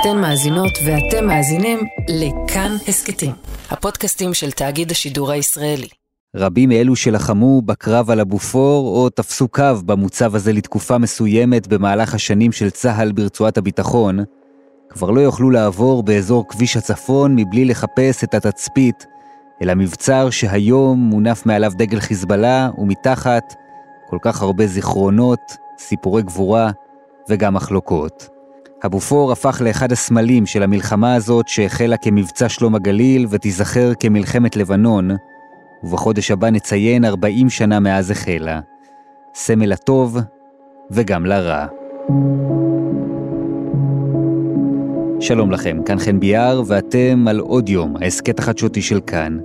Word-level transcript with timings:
אתן 0.00 0.20
מאזינות 0.20 0.72
ואתם 0.86 1.26
מאזינים 1.26 1.78
לכאן 2.08 2.76
הסכתים, 2.88 3.32
הפודקאסטים 3.70 4.34
של 4.34 4.50
תאגיד 4.50 4.90
השידור 4.90 5.30
הישראלי. 5.30 5.88
רבים 6.36 6.68
מאלו 6.68 6.96
שלחמו 6.96 7.62
בקרב 7.62 8.10
על 8.10 8.20
הבופור 8.20 8.96
או 8.96 9.10
תפסו 9.10 9.48
קו 9.48 9.62
במוצב 9.86 10.34
הזה 10.34 10.52
לתקופה 10.52 10.98
מסוימת 10.98 11.66
במהלך 11.66 12.14
השנים 12.14 12.52
של 12.52 12.70
צה"ל 12.70 13.12
ברצועת 13.12 13.58
הביטחון, 13.58 14.18
כבר 14.88 15.10
לא 15.10 15.20
יוכלו 15.20 15.50
לעבור 15.50 16.02
באזור 16.02 16.48
כביש 16.48 16.76
הצפון 16.76 17.36
מבלי 17.36 17.64
לחפש 17.64 18.24
את 18.24 18.34
התצפית 18.34 19.06
אל 19.62 19.70
המבצר 19.70 20.30
שהיום 20.30 20.98
מונף 20.98 21.46
מעליו 21.46 21.72
דגל 21.76 22.00
חיזבאללה 22.00 22.70
ומתחת 22.78 23.54
כל 24.06 24.18
כך 24.22 24.42
הרבה 24.42 24.66
זיכרונות, 24.66 25.40
סיפורי 25.78 26.22
גבורה 26.22 26.70
וגם 27.28 27.54
מחלוקות. 27.54 28.35
הבופור 28.86 29.32
הפך 29.32 29.62
לאחד 29.64 29.92
הסמלים 29.92 30.46
של 30.46 30.62
המלחמה 30.62 31.14
הזאת 31.14 31.48
שהחלה 31.48 31.96
כמבצע 31.96 32.48
שלום 32.48 32.74
הגליל 32.74 33.26
ותיזכר 33.30 33.92
כמלחמת 34.00 34.56
לבנון, 34.56 35.10
ובחודש 35.84 36.30
הבא 36.30 36.50
נציין 36.50 37.04
40 37.04 37.50
שנה 37.50 37.80
מאז 37.80 38.10
החלה. 38.10 38.60
סמל 39.34 39.66
לטוב 39.66 40.18
וגם 40.90 41.26
לרע. 41.26 41.66
שלום 45.20 45.50
לכם, 45.50 45.80
כאן 45.84 45.98
חן 45.98 46.20
ביאר, 46.20 46.62
ואתם 46.66 47.24
על 47.28 47.38
עוד 47.38 47.68
יום, 47.68 47.96
ההסכת 47.96 48.38
החדשותי 48.38 48.82
של 48.82 49.00
כאן. 49.06 49.38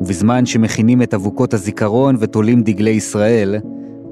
ובזמן 0.00 0.46
שמכינים 0.46 1.02
את 1.02 1.14
אבוקות 1.14 1.54
הזיכרון 1.54 2.16
ותולים 2.18 2.62
דגלי 2.62 2.90
ישראל, 2.90 3.56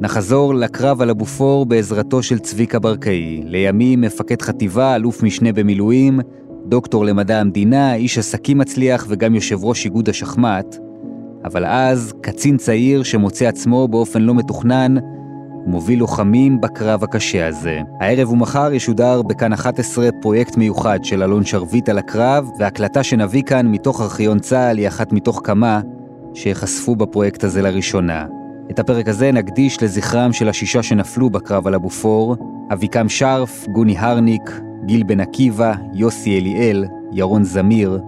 נחזור 0.00 0.54
לקרב 0.54 1.02
על 1.02 1.10
הבופור 1.10 1.66
בעזרתו 1.66 2.22
של 2.22 2.38
צביקה 2.38 2.78
ברקאי, 2.78 3.42
לימים 3.44 4.00
מפקד 4.00 4.42
חטיבה, 4.42 4.94
אלוף 4.94 5.22
משנה 5.22 5.52
במילואים, 5.52 6.20
דוקטור 6.66 7.04
למדע 7.04 7.40
המדינה, 7.40 7.94
איש 7.94 8.18
עסקים 8.18 8.58
מצליח 8.58 9.06
וגם 9.08 9.34
יושב 9.34 9.64
ראש 9.64 9.84
איגוד 9.84 10.08
השחמט, 10.08 10.76
אבל 11.44 11.66
אז 11.66 12.12
קצין 12.22 12.56
צעיר 12.56 13.02
שמוצא 13.02 13.44
עצמו 13.48 13.88
באופן 13.88 14.22
לא 14.22 14.34
מתוכנן, 14.34 14.94
מוביל 15.66 15.98
לוחמים 15.98 16.60
בקרב 16.60 17.04
הקשה 17.04 17.46
הזה. 17.46 17.80
הערב 18.00 18.30
ומחר 18.30 18.72
ישודר 18.72 19.22
בכאן 19.22 19.52
11 19.52 20.08
פרויקט 20.22 20.56
מיוחד 20.56 20.98
של 21.02 21.22
אלון 21.22 21.44
שרביט 21.44 21.88
על 21.88 21.98
הקרב, 21.98 22.48
והקלטה 22.58 23.02
שנביא 23.02 23.42
כאן 23.42 23.66
מתוך 23.66 24.00
ארכיון 24.00 24.38
צה"ל 24.38 24.78
היא 24.78 24.88
אחת 24.88 25.12
מתוך 25.12 25.40
כמה 25.44 25.80
שיחשפו 26.34 26.96
בפרויקט 26.96 27.44
הזה 27.44 27.62
לראשונה. 27.62 28.37
את 28.70 28.78
הפרק 28.78 29.08
הזה 29.08 29.32
נקדיש 29.32 29.82
לזכרם 29.82 30.32
של 30.32 30.48
השישה 30.48 30.82
שנפלו 30.82 31.30
בקרב 31.30 31.66
על 31.66 31.74
הבופור, 31.74 32.36
אביקם 32.72 33.08
שרף, 33.08 33.66
גוני 33.68 33.98
הרניק, 33.98 34.60
גיל 34.86 35.02
בן 35.02 35.20
עקיבא, 35.20 35.74
יוסי 35.94 36.38
אליאל, 36.38 36.84
ירון 37.12 37.44
זמיר 37.44 38.00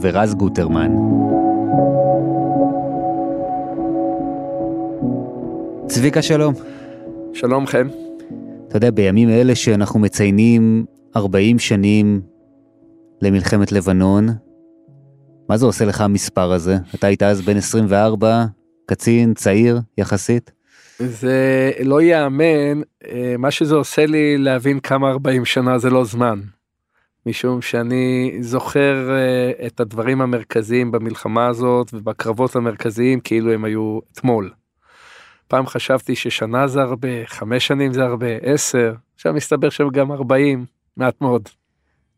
ורז 0.00 0.34
גוטרמן. 0.34 0.92
צביקה 5.86 6.22
שלום. 6.22 6.54
שלום 7.32 7.66
חן. 7.66 7.86
אתה 8.68 8.76
יודע, 8.76 8.90
בימים 8.90 9.28
אלה 9.28 9.54
שאנחנו 9.54 10.00
מציינים 10.00 10.84
40 11.16 11.58
שנים 11.58 12.20
למלחמת 13.22 13.72
לבנון, 13.72 14.28
מה 15.48 15.56
זה 15.56 15.66
עושה 15.66 15.84
לך 15.84 16.00
המספר 16.00 16.52
הזה? 16.52 16.76
אתה 16.94 17.06
היית 17.06 17.22
אז 17.22 17.40
בן 17.40 17.56
24, 17.56 18.44
קצין, 18.90 19.34
צעיר 19.34 19.80
יחסית? 19.98 20.50
זה 20.98 21.70
לא 21.84 22.02
ייאמן, 22.02 22.82
אה, 23.04 23.34
מה 23.38 23.50
שזה 23.50 23.74
עושה 23.74 24.06
לי 24.06 24.38
להבין 24.38 24.80
כמה 24.80 25.10
40 25.10 25.44
שנה 25.44 25.78
זה 25.78 25.90
לא 25.90 26.04
זמן. 26.04 26.40
משום 27.26 27.62
שאני 27.62 28.38
זוכר 28.40 29.10
אה, 29.10 29.66
את 29.66 29.80
הדברים 29.80 30.20
המרכזיים 30.20 30.92
במלחמה 30.92 31.46
הזאת 31.46 31.90
ובקרבות 31.94 32.56
המרכזיים 32.56 33.20
כאילו 33.20 33.52
הם 33.52 33.64
היו 33.64 33.98
אתמול. 34.12 34.50
פעם 35.48 35.66
חשבתי 35.66 36.16
ששנה 36.16 36.68
זה 36.68 36.82
הרבה, 36.82 37.26
חמש 37.26 37.66
שנים 37.66 37.92
זה 37.92 38.02
הרבה, 38.02 38.36
עשר, 38.42 38.94
עכשיו 39.14 39.32
מסתבר 39.32 39.70
שהם 39.70 39.90
גם 39.90 40.12
40, 40.12 40.64
מעט 40.96 41.20
מאוד. 41.20 41.48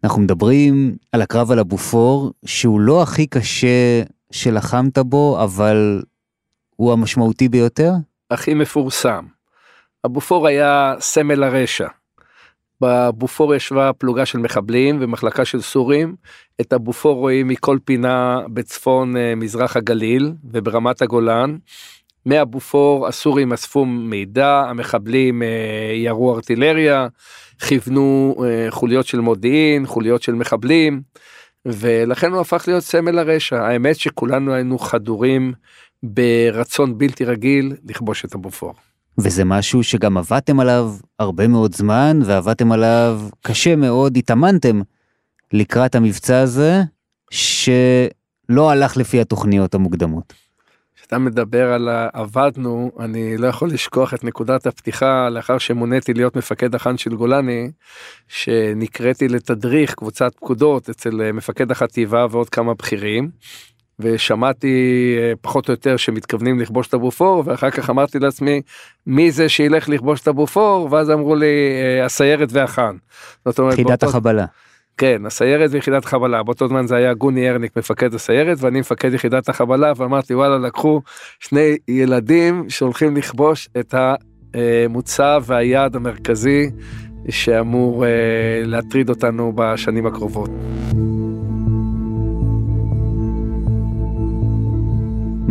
אנחנו 0.04 0.22
מדברים 0.22 0.96
על 1.12 1.22
הקרב 1.22 1.50
על 1.50 1.58
הבופור, 1.58 2.32
שהוא 2.44 2.80
לא 2.80 3.02
הכי 3.02 3.26
קשה 3.26 4.02
שלחמת 4.30 4.98
בו, 4.98 5.44
אבל 5.44 6.02
הוא 6.76 6.92
המשמעותי 6.92 7.48
ביותר? 7.48 7.92
הכי 8.30 8.54
מפורסם. 8.54 9.24
הבופור 10.04 10.46
היה 10.46 10.94
סמל 11.00 11.42
הרשע. 11.42 11.88
בבופור 12.80 13.54
ישבה 13.54 13.92
פלוגה 13.92 14.26
של 14.26 14.38
מחבלים 14.38 14.98
ומחלקה 15.00 15.44
של 15.44 15.60
סורים. 15.60 16.16
את 16.60 16.72
הבופור 16.72 17.14
רואים 17.14 17.48
מכל 17.48 17.78
פינה 17.84 18.40
בצפון 18.52 19.16
אה, 19.16 19.34
מזרח 19.34 19.76
הגליל 19.76 20.32
וברמת 20.52 21.02
הגולן. 21.02 21.56
מהבופור 22.26 23.06
הסורים 23.06 23.52
אספו 23.52 23.84
מידע, 23.84 24.64
המחבלים 24.68 25.42
אה, 25.42 25.92
ירו 25.94 26.34
ארטילריה, 26.34 27.08
כיוונו 27.68 28.36
אה, 28.44 28.70
חוליות 28.70 29.06
של 29.06 29.20
מודיעין, 29.20 29.86
חוליות 29.86 30.22
של 30.22 30.34
מחבלים, 30.34 31.02
ולכן 31.66 32.32
הוא 32.32 32.40
הפך 32.40 32.64
להיות 32.66 32.82
סמל 32.82 33.18
הרשע. 33.18 33.66
האמת 33.66 33.96
שכולנו 33.96 34.54
היינו 34.54 34.78
חדורים 34.78 35.52
ברצון 36.02 36.98
בלתי 36.98 37.24
רגיל 37.24 37.76
לכבוש 37.88 38.24
את 38.24 38.34
הבופור. 38.34 38.74
וזה 39.18 39.44
משהו 39.44 39.84
שגם 39.84 40.18
עבדתם 40.18 40.60
עליו 40.60 40.92
הרבה 41.18 41.48
מאוד 41.48 41.74
זמן, 41.74 42.20
ועבדתם 42.24 42.72
עליו 42.72 43.20
קשה 43.42 43.76
מאוד, 43.76 44.16
התאמנתם 44.16 44.80
לקראת 45.52 45.94
המבצע 45.94 46.38
הזה, 46.38 46.82
שלא 47.30 48.70
הלך 48.70 48.96
לפי 48.96 49.20
התוכניות 49.20 49.74
המוקדמות. 49.74 50.32
כשאתה 50.96 51.18
מדבר 51.18 51.72
על 51.72 51.88
עבדנו, 52.12 52.90
אני 53.00 53.36
לא 53.36 53.46
יכול 53.46 53.70
לשכוח 53.70 54.14
את 54.14 54.24
נקודת 54.24 54.66
הפתיחה 54.66 55.28
לאחר 55.28 55.58
שמוניתי 55.58 56.14
להיות 56.14 56.36
מפקד 56.36 56.74
החאן 56.74 56.98
של 56.98 57.14
גולני, 57.14 57.70
שנקראתי 58.28 59.28
לתדריך 59.28 59.94
קבוצת 59.94 60.34
פקודות 60.34 60.90
אצל 60.90 61.32
מפקד 61.32 61.70
החטיבה 61.70 62.26
ועוד 62.30 62.48
כמה 62.48 62.74
בכירים. 62.74 63.30
ושמעתי 64.02 65.16
אה, 65.18 65.32
פחות 65.40 65.68
או 65.68 65.72
יותר 65.72 65.96
שמתכוונים 65.96 66.60
לכבוש 66.60 66.88
את 66.88 66.94
הבופור 66.94 67.42
ואחר 67.46 67.70
כך 67.70 67.90
אמרתי 67.90 68.18
לעצמי 68.18 68.62
מי 69.06 69.30
זה 69.30 69.48
שילך 69.48 69.88
לכבוש 69.88 70.20
את 70.20 70.28
הבופור 70.28 70.88
ואז 70.90 71.10
אמרו 71.10 71.34
לי 71.34 71.46
אה, 71.46 72.04
הסיירת 72.04 72.48
והחאן. 72.52 72.96
יחידת 73.72 74.02
החבלה. 74.02 74.44
כן 74.96 75.26
הסיירת 75.26 75.70
ויחידת 75.72 76.04
חבלה 76.04 76.42
באותו 76.42 76.68
זמן 76.68 76.86
זה 76.86 76.96
היה 76.96 77.14
גוני 77.14 77.50
ארניק 77.50 77.76
מפקד 77.76 78.14
הסיירת 78.14 78.58
ואני 78.60 78.80
מפקד 78.80 79.14
יחידת 79.14 79.48
החבלה 79.48 79.92
ואמרתי 79.96 80.34
וואלה 80.34 80.58
לקחו 80.58 81.02
שני 81.40 81.76
ילדים 81.88 82.64
שהולכים 82.68 83.16
לכבוש 83.16 83.68
את 83.80 83.94
המוצב 84.54 85.42
והיעד 85.46 85.96
המרכזי 85.96 86.70
שאמור 87.30 88.06
אה, 88.06 88.10
להטריד 88.64 89.08
אותנו 89.08 89.52
בשנים 89.56 90.06
הקרובות. 90.06 90.50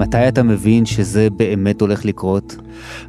מתי 0.01 0.27
אתה 0.27 0.43
מבין 0.43 0.85
שזה 0.85 1.27
באמת 1.29 1.81
הולך 1.81 2.05
לקרות? 2.05 2.55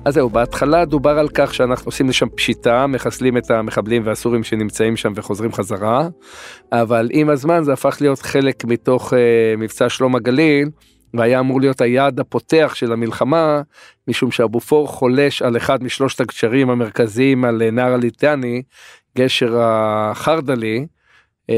אז 0.04 0.14
זהו, 0.14 0.30
בהתחלה 0.30 0.84
דובר 0.84 1.18
על 1.18 1.28
כך 1.34 1.54
שאנחנו 1.54 1.88
עושים 1.88 2.08
לשם 2.08 2.28
פשיטה, 2.28 2.86
מחסלים 2.86 3.36
את 3.36 3.50
המחבלים 3.50 4.02
והסורים 4.06 4.44
שנמצאים 4.44 4.96
שם 4.96 5.12
וחוזרים 5.16 5.52
חזרה, 5.52 6.08
אבל 6.72 7.08
עם 7.12 7.28
הזמן 7.28 7.64
זה 7.64 7.72
הפך 7.72 7.96
להיות 8.00 8.22
חלק 8.22 8.64
מתוך 8.64 9.12
uh, 9.12 9.16
מבצע 9.58 9.88
שלום 9.88 10.16
הגליל, 10.16 10.68
והיה 11.14 11.40
אמור 11.40 11.60
להיות 11.60 11.80
היעד 11.80 12.20
הפותח 12.20 12.72
של 12.74 12.92
המלחמה, 12.92 13.62
משום 14.08 14.30
שאבופור 14.30 14.88
חולש 14.88 15.42
על 15.42 15.56
אחד 15.56 15.84
משלושת 15.84 16.20
הגשרים 16.20 16.70
המרכזיים 16.70 17.44
על 17.44 17.70
נהר 17.72 17.92
הליטני, 17.92 18.62
גשר 19.18 19.60
החרדלי, 19.60 20.78
אה, 20.78 20.84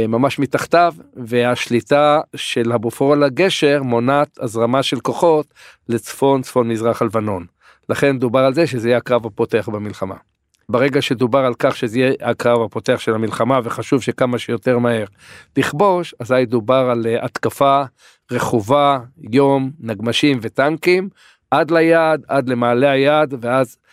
ממש 0.09 0.39
מתחתיו 0.39 0.95
והשליטה 1.17 2.21
של 2.37 2.73
הבופור 2.73 3.13
על 3.13 3.23
הגשר 3.23 3.83
מונעת 3.83 4.39
הזרמה 4.41 4.83
של 4.83 5.01
כוחות 5.01 5.47
לצפון 5.89 6.43
צפון 6.43 6.69
מזרח 6.69 7.03
הלבנון. 7.03 7.47
לכן 7.89 8.19
דובר 8.19 8.41
על 8.41 8.55
זה 8.55 8.67
שזה 8.67 8.89
יהיה 8.89 8.99
הקרב 8.99 9.27
הפותח 9.27 9.69
במלחמה. 9.69 10.15
ברגע 10.69 11.03
שדובר 11.03 11.39
על 11.39 11.55
כך 11.59 11.77
שזה 11.77 11.99
יהיה 11.99 12.13
הקרב 12.21 12.63
הפותח 12.63 13.01
של 13.01 13.15
המלחמה 13.15 13.61
וחשוב 13.65 14.03
שכמה 14.03 14.39
שיותר 14.39 14.79
מהר 14.79 15.05
לכבוש, 15.57 16.15
אזי 16.21 16.47
דובר 16.47 16.89
על 16.91 17.07
אה, 17.07 17.25
התקפה 17.25 17.83
רכובה, 18.33 18.99
יום, 19.33 19.71
נגמשים 19.81 20.39
וטנקים, 20.43 21.09
עד 21.51 21.71
ליעד, 21.71 22.25
עד 22.29 22.49
למעלה 22.49 22.91
היעד, 22.91 23.35
ואז 23.41 23.77
אה, 23.79 23.84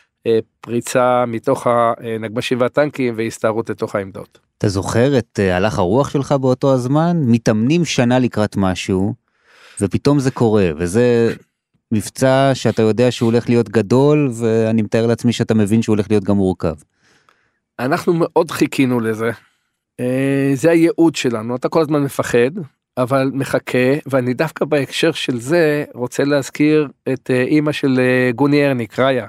פריצה 0.62 1.26
מתוך 1.28 1.68
הנגמשים 1.68 2.62
והטנקים 2.62 3.14
והסתערות 3.18 3.70
לתוך 3.70 3.96
העמדות. 3.96 4.40
אתה 4.58 4.70
זוכר 4.70 5.18
את 5.18 5.40
אה, 5.40 5.58
הלך 5.58 5.80
הרוח 5.80 6.10
שלך 6.10 6.32
באותו 6.32 6.74
הזמן? 6.74 7.18
מתאמנים 7.26 7.86
שנה 7.86 8.20
לקראת 8.20 8.58
משהו, 8.58 9.14
ופתאום 9.82 10.20
זה 10.20 10.32
קורה, 10.32 10.70
וזה 10.78 11.34
מבצע 11.92 12.52
שאתה 12.54 12.82
יודע 12.82 13.12
שהוא 13.12 13.32
הולך 13.32 13.50
להיות 13.50 13.70
גדול, 13.70 14.30
ואני 14.34 14.82
מתאר 14.82 15.08
לעצמי 15.08 15.34
שאתה 15.34 15.54
מבין 15.54 15.82
שהוא 15.82 15.96
הולך 15.96 16.08
להיות 16.10 16.24
גם 16.24 16.36
מורכב. 16.36 16.74
אנחנו 17.80 18.14
מאוד 18.16 18.52
חיכינו 18.52 19.00
לזה. 19.00 19.32
אה, 20.00 20.52
זה 20.54 20.72
הייעוד 20.72 21.16
שלנו, 21.16 21.56
אתה 21.56 21.70
כל 21.70 21.82
הזמן 21.82 22.04
מפחד, 22.04 22.52
אבל 22.98 23.32
מחכה, 23.34 23.94
ואני 24.06 24.34
דווקא 24.34 24.66
בהקשר 24.66 25.12
של 25.12 25.40
זה 25.40 25.84
רוצה 25.94 26.24
להזכיר 26.24 26.88
את 27.14 27.32
אה, 27.32 27.42
אימא 27.42 27.72
של 27.72 28.00
אה, 28.00 28.32
גוני 28.32 28.68
ארניק, 28.68 29.00
ראיה. 29.00 29.28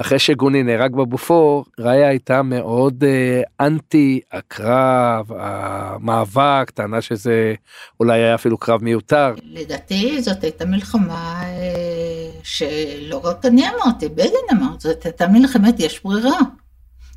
אחרי 0.00 0.18
שגוני 0.18 0.62
נהרג 0.62 0.92
בבופור, 0.92 1.64
ראיה 1.78 2.08
הייתה 2.08 2.42
מאוד 2.42 3.04
אה, 3.04 3.66
אנטי 3.66 4.20
הקרב, 4.32 5.26
המאבק, 5.38 6.70
טענה 6.74 7.00
שזה 7.00 7.54
אולי 8.00 8.18
היה 8.22 8.34
אפילו 8.34 8.58
קרב 8.58 8.84
מיותר. 8.84 9.34
לדעתי 9.52 10.22
זאת 10.22 10.44
הייתה 10.44 10.64
מלחמה 10.64 11.42
אה, 11.42 12.30
שלא 12.42 13.20
רק 13.24 13.46
אני 13.46 13.62
אמרתי, 13.68 14.08
בגין 14.08 14.46
אמר, 14.52 14.70
זאת 14.78 15.04
הייתה 15.04 15.28
מלחמת 15.28 15.80
יש 15.80 16.04
ברירה. 16.04 16.38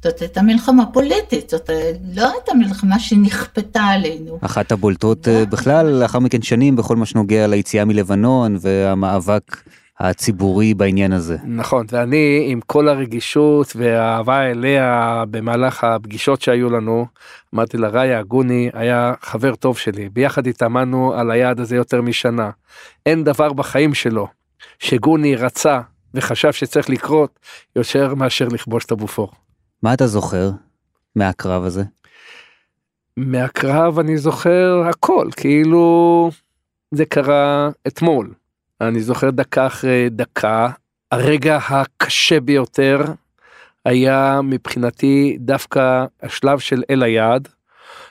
זאת 0.04 0.22
הייתה 0.22 0.42
מלחמה 0.42 0.86
פוליטית, 0.86 1.50
זאת 1.50 1.70
לא 2.16 2.32
הייתה 2.32 2.54
מלחמה 2.54 3.00
שנכפתה 3.00 3.82
עלינו. 3.82 4.38
אחת 4.42 4.72
הבולטות 4.72 5.28
אה, 5.28 5.46
בכלל, 5.46 5.86
לאחר 5.86 6.20
מכן 6.20 6.42
שנים, 6.42 6.76
בכל 6.76 6.96
מה 6.96 7.06
שנוגע 7.06 7.48
ליציאה 7.48 7.86
מלבנון 7.86 8.58
והמאבק 8.62 9.58
הציבורי 10.00 10.74
בעניין 10.74 11.14
הזה. 11.14 11.38
נכון, 11.44 11.86
ואני 11.92 12.46
עם 12.50 12.60
כל 12.62 12.88
הרגישות 12.88 13.74
והאהבה 13.76 14.42
אליה 14.42 15.24
במהלך 15.32 15.84
הפגישות 15.84 16.42
שהיו 16.42 16.70
לנו, 16.70 17.06
אמרתי 17.56 17.78
לה, 17.78 17.88
ראיה 17.88 18.24
גוני 18.24 18.70
היה 18.74 19.14
חבר 19.22 19.56
טוב 19.56 19.78
שלי, 19.78 20.10
ביחד 20.10 20.48
התאמנו 20.48 21.14
על 21.14 21.32
היעד 21.32 21.60
הזה 21.60 21.76
יותר 21.76 22.02
משנה. 22.02 22.50
אין 23.06 23.24
דבר 23.24 23.54
בחיים 23.54 23.94
שלו 23.94 24.28
שגוני 24.80 25.36
רצה 25.36 25.82
וחשב 26.14 26.52
שצריך 26.52 26.90
לקרות 26.90 27.40
יותר 27.76 28.16
מאשר 28.16 28.48
לכבוש 28.48 28.86
את 28.86 28.92
הבופור. 28.92 29.32
מה 29.84 29.94
אתה 29.94 30.08
זוכר 30.08 30.50
מהקרב 31.16 31.64
הזה? 31.64 31.84
מהקרב 33.18 34.00
אני 34.00 34.18
זוכר 34.18 34.84
הכל, 34.90 35.28
כאילו 35.36 36.32
זה 36.92 37.06
קרה 37.06 37.70
אתמול. 37.88 38.34
אני 38.82 39.02
זוכר 39.02 39.30
דקה 39.30 39.68
אחרי 39.68 40.10
דקה, 40.10 40.70
הרגע 41.12 41.58
הקשה 41.70 42.40
ביותר 42.40 43.02
היה 43.86 44.40
מבחינתי 44.44 45.38
דווקא 45.40 46.06
השלב 46.24 46.60
של 46.60 46.84
אל 46.90 47.04
היעד, 47.04 47.48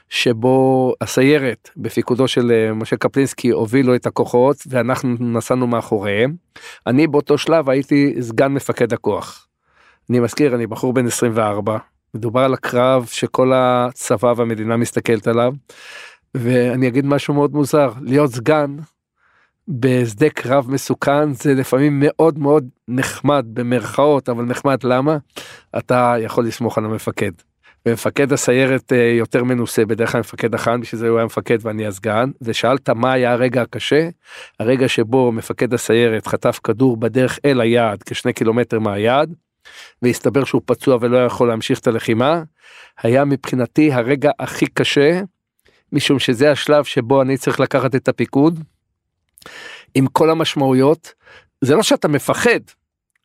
שבו 0.08 0.94
הסיירת 1.00 1.70
בפיקודו 1.76 2.28
של 2.28 2.52
אה, 2.52 2.74
משה 2.74 2.96
קפלינסקי 2.96 3.50
הובילו 3.50 3.94
את 3.94 4.06
הכוחות 4.06 4.56
ואנחנו 4.66 5.16
נסענו 5.20 5.66
מאחוריהם. 5.66 6.34
אני 6.86 7.06
באותו 7.06 7.38
שלב 7.38 7.70
הייתי 7.70 8.14
סגן 8.20 8.52
מפקד 8.52 8.92
הכוח. 8.92 9.48
אני 10.10 10.20
מזכיר, 10.20 10.54
אני 10.54 10.66
בחור 10.66 10.92
בן 10.92 11.06
24, 11.06 11.78
מדובר 12.14 12.40
על 12.40 12.54
הקרב 12.54 13.06
שכל 13.06 13.52
הצבא 13.54 14.32
והמדינה 14.36 14.76
מסתכלת 14.76 15.26
עליו, 15.26 15.52
ואני 16.34 16.88
אגיד 16.88 17.06
משהו 17.06 17.34
מאוד 17.34 17.52
מוזר, 17.52 17.92
להיות 18.00 18.30
סגן 18.30 18.76
בשדה 19.68 20.30
קרב 20.30 20.70
מסוכן 20.70 21.32
זה 21.32 21.54
לפעמים 21.54 21.98
מאוד 22.04 22.38
מאוד 22.38 22.68
נחמד 22.88 23.46
במרכאות, 23.52 24.28
אבל 24.28 24.44
נחמד 24.44 24.84
למה? 24.84 25.16
אתה 25.78 26.14
יכול 26.20 26.46
לסמוך 26.46 26.78
על 26.78 26.84
המפקד. 26.84 27.32
ומפקד 27.86 28.32
הסיירת 28.32 28.92
אה, 28.92 29.14
יותר 29.18 29.44
מנוסה 29.44 29.84
בדרך 29.84 30.12
כלל 30.12 30.20
מפקד 30.20 30.54
החאן 30.54 30.80
בשביל 30.80 30.98
זה 30.98 31.08
הוא 31.08 31.18
היה 31.18 31.26
מפקד 31.26 31.58
ואני 31.60 31.86
הסגן 31.86 32.30
ושאלת 32.42 32.90
מה 32.90 33.12
היה 33.12 33.32
הרגע 33.32 33.62
הקשה 33.62 34.08
הרגע 34.60 34.88
שבו 34.88 35.32
מפקד 35.32 35.74
הסיירת 35.74 36.26
חטף 36.26 36.60
כדור 36.64 36.96
בדרך 36.96 37.38
אל 37.44 37.60
היעד 37.60 38.02
כשני 38.02 38.32
קילומטר 38.32 38.78
מהיעד 38.78 39.34
והסתבר 40.02 40.44
שהוא 40.44 40.62
פצוע 40.64 40.98
ולא 41.00 41.24
יכול 41.24 41.48
להמשיך 41.48 41.78
את 41.78 41.86
הלחימה, 41.86 42.42
היה 43.02 43.24
מבחינתי 43.24 43.92
הרגע 43.92 44.30
הכי 44.38 44.66
קשה, 44.66 45.20
משום 45.92 46.18
שזה 46.18 46.50
השלב 46.50 46.84
שבו 46.84 47.22
אני 47.22 47.36
צריך 47.36 47.60
לקחת 47.60 47.94
את 47.94 48.08
הפיקוד, 48.08 48.60
עם 49.94 50.06
כל 50.06 50.30
המשמעויות. 50.30 51.12
זה 51.60 51.76
לא 51.76 51.82
שאתה 51.82 52.08
מפחד, 52.08 52.60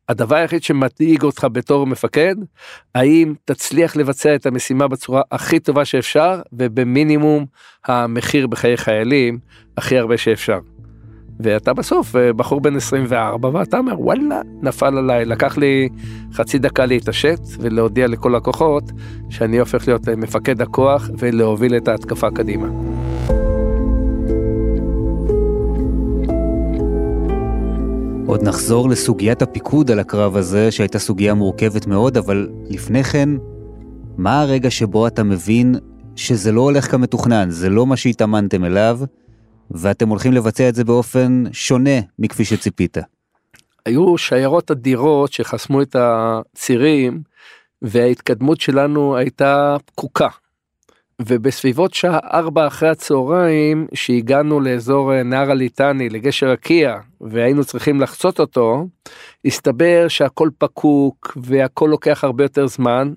הדבר 0.09 0.35
היחיד 0.35 0.63
שמדאיג 0.63 1.23
אותך 1.23 1.47
בתור 1.51 1.87
מפקד, 1.87 2.35
האם 2.95 3.33
תצליח 3.45 3.95
לבצע 3.95 4.35
את 4.35 4.45
המשימה 4.45 4.87
בצורה 4.87 5.21
הכי 5.31 5.59
טובה 5.59 5.85
שאפשר 5.85 6.41
ובמינימום 6.53 7.45
המחיר 7.85 8.47
בחיי 8.47 8.77
חיילים 8.77 9.39
הכי 9.77 9.97
הרבה 9.97 10.17
שאפשר. 10.17 10.59
ואתה 11.39 11.73
בסוף 11.73 12.15
אה, 12.15 12.33
בחור 12.33 12.61
בן 12.61 12.75
24 12.75 13.49
ואתה 13.53 13.77
אומר 13.77 14.01
וואלה 14.01 14.41
נפל 14.61 14.97
עליי 14.97 15.25
לקח 15.25 15.57
לי 15.57 15.89
חצי 16.33 16.59
דקה 16.59 16.85
להתעשת 16.85 17.39
ולהודיע 17.59 18.07
לכל 18.07 18.35
הכוחות 18.35 18.83
שאני 19.29 19.59
הופך 19.59 19.87
להיות 19.87 20.09
אה, 20.09 20.15
מפקד 20.15 20.61
הכוח 20.61 21.09
ולהוביל 21.17 21.77
את 21.77 21.87
ההתקפה 21.87 22.31
קדימה. 22.31 22.96
עוד 28.27 28.43
נחזור 28.43 28.89
לסוגיית 28.89 29.41
הפיקוד 29.41 29.91
על 29.91 29.99
הקרב 29.99 30.37
הזה 30.37 30.71
שהייתה 30.71 30.99
סוגיה 30.99 31.33
מורכבת 31.33 31.87
מאוד 31.87 32.17
אבל 32.17 32.49
לפני 32.69 33.03
כן 33.03 33.29
מה 34.17 34.41
הרגע 34.41 34.71
שבו 34.71 35.07
אתה 35.07 35.23
מבין 35.23 35.75
שזה 36.15 36.51
לא 36.51 36.61
הולך 36.61 36.91
כמתוכנן 36.91 37.49
זה 37.49 37.69
לא 37.69 37.85
מה 37.85 37.97
שהתאמנתם 37.97 38.65
אליו 38.65 38.99
ואתם 39.71 40.09
הולכים 40.09 40.33
לבצע 40.33 40.69
את 40.69 40.75
זה 40.75 40.83
באופן 40.83 41.43
שונה 41.51 41.99
מכפי 42.19 42.45
שציפית. 42.45 42.97
היו 43.85 44.17
שיירות 44.17 44.71
אדירות 44.71 45.33
שחסמו 45.33 45.81
את 45.81 45.95
הצירים 45.99 47.21
וההתקדמות 47.81 48.61
שלנו 48.61 49.17
הייתה 49.17 49.77
פקוקה. 49.85 50.27
ובסביבות 51.21 51.93
שעה 51.93 52.19
ארבע 52.33 52.67
אחרי 52.67 52.89
הצהריים 52.89 53.87
שהגענו 53.93 54.59
לאזור 54.59 55.13
אה, 55.13 55.23
נהר 55.23 55.51
הליטני 55.51 56.09
לגשר 56.09 56.49
הקיה 56.49 56.99
והיינו 57.21 57.65
צריכים 57.65 58.01
לחצות 58.01 58.39
אותו 58.39 58.87
הסתבר 59.45 60.07
שהכל 60.07 60.49
פקוק 60.57 61.37
והכל 61.41 61.87
לוקח 61.91 62.23
הרבה 62.23 62.43
יותר 62.43 62.67
זמן 62.67 63.13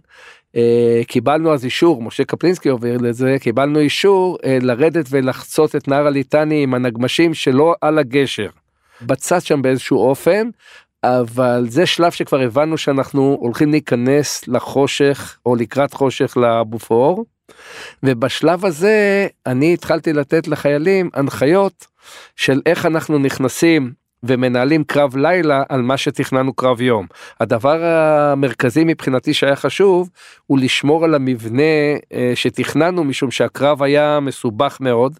אה, 0.56 1.00
קיבלנו 1.06 1.52
אז 1.52 1.64
אישור, 1.64 2.02
משה 2.02 2.24
קפלינסקי 2.24 2.68
עובר 2.68 2.96
לזה, 2.96 3.36
קיבלנו 3.40 3.78
אישור 3.78 4.38
אה, 4.44 4.58
לרדת 4.62 5.06
ולחצות 5.10 5.76
את 5.76 5.88
נהר 5.88 6.06
הליטני 6.06 6.62
עם 6.62 6.74
הנגמשים 6.74 7.34
שלא 7.34 7.74
על 7.80 7.98
הגשר. 7.98 8.48
בצד 9.02 9.40
שם 9.40 9.62
באיזשהו 9.62 9.98
אופן, 9.98 10.48
אבל 11.04 11.66
זה 11.68 11.86
שלב 11.86 12.12
שכבר 12.12 12.40
הבנו 12.40 12.78
שאנחנו 12.78 13.36
הולכים 13.40 13.70
להיכנס 13.70 14.48
לחושך 14.48 15.38
או 15.46 15.56
לקראת 15.56 15.94
חושך 15.94 16.36
לבופור. 16.36 17.24
ובשלב 18.02 18.66
הזה 18.66 19.26
אני 19.46 19.74
התחלתי 19.74 20.12
לתת 20.12 20.48
לחיילים 20.48 21.10
הנחיות 21.14 21.86
של 22.36 22.60
איך 22.66 22.86
אנחנו 22.86 23.18
נכנסים 23.18 23.92
ומנהלים 24.22 24.84
קרב 24.84 25.16
לילה 25.16 25.62
על 25.68 25.82
מה 25.82 25.96
שתכננו 25.96 26.52
קרב 26.52 26.80
יום. 26.80 27.06
הדבר 27.40 27.84
המרכזי 27.84 28.84
מבחינתי 28.84 29.34
שהיה 29.34 29.56
חשוב 29.56 30.10
הוא 30.46 30.58
לשמור 30.58 31.04
על 31.04 31.14
המבנה 31.14 31.62
אה, 32.12 32.32
שתכננו 32.34 33.04
משום 33.04 33.30
שהקרב 33.30 33.82
היה 33.82 34.20
מסובך 34.20 34.76
מאוד, 34.80 35.18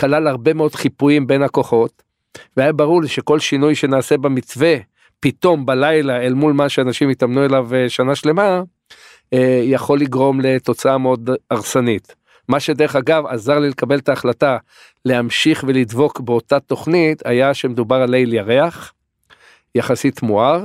כלל 0.00 0.26
הרבה 0.26 0.54
מאוד 0.54 0.74
חיפויים 0.74 1.26
בין 1.26 1.42
הכוחות, 1.42 2.02
והיה 2.56 2.72
ברור 2.72 3.02
לי 3.02 3.08
שכל 3.08 3.38
שינוי 3.38 3.74
שנעשה 3.74 4.16
במתווה 4.16 4.76
פתאום 5.20 5.66
בלילה 5.66 6.22
אל 6.22 6.34
מול 6.34 6.52
מה 6.52 6.68
שאנשים 6.68 7.08
התאמנו 7.08 7.44
אליו 7.44 7.74
אה, 7.74 7.88
שנה 7.88 8.14
שלמה, 8.14 8.62
יכול 9.62 10.00
לגרום 10.00 10.40
לתוצאה 10.40 10.98
מאוד 10.98 11.30
הרסנית. 11.50 12.14
מה 12.48 12.60
שדרך 12.60 12.96
אגב 12.96 13.26
עזר 13.26 13.58
לי 13.58 13.68
לקבל 13.68 13.98
את 13.98 14.08
ההחלטה 14.08 14.56
להמשיך 15.04 15.64
ולדבוק 15.66 16.20
באותה 16.20 16.60
תוכנית 16.60 17.26
היה 17.26 17.54
שמדובר 17.54 17.96
על 17.96 18.10
ליל 18.10 18.34
ירח 18.34 18.92
יחסית 19.74 20.22
מואר 20.22 20.64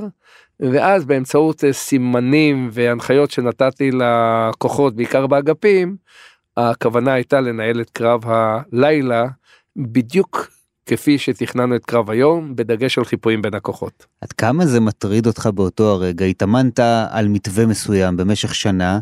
ואז 0.60 1.04
באמצעות 1.04 1.64
אה, 1.64 1.72
סימנים 1.72 2.68
והנחיות 2.72 3.30
שנתתי 3.30 3.90
לכוחות 3.90 4.96
בעיקר 4.96 5.26
באגפים 5.26 5.96
הכוונה 6.56 7.12
הייתה 7.12 7.40
לנהל 7.40 7.80
את 7.80 7.90
קרב 7.90 8.22
הלילה 8.26 9.26
בדיוק 9.76 10.48
כפי 10.88 11.18
שתכננו 11.18 11.76
את 11.76 11.84
קרב 11.84 12.10
היום 12.10 12.56
בדגש 12.56 12.98
על 12.98 13.04
חיפויים 13.04 13.42
בין 13.42 13.54
הכוחות. 13.54 14.06
עד 14.20 14.32
כמה 14.32 14.66
זה 14.66 14.80
מטריד 14.80 15.26
אותך 15.26 15.48
באותו 15.54 15.84
הרגע 15.84 16.24
התאמנת 16.24 16.80
על 17.10 17.28
מתווה 17.28 17.66
מסוים 17.66 18.16
במשך 18.16 18.54
שנה 18.54 18.98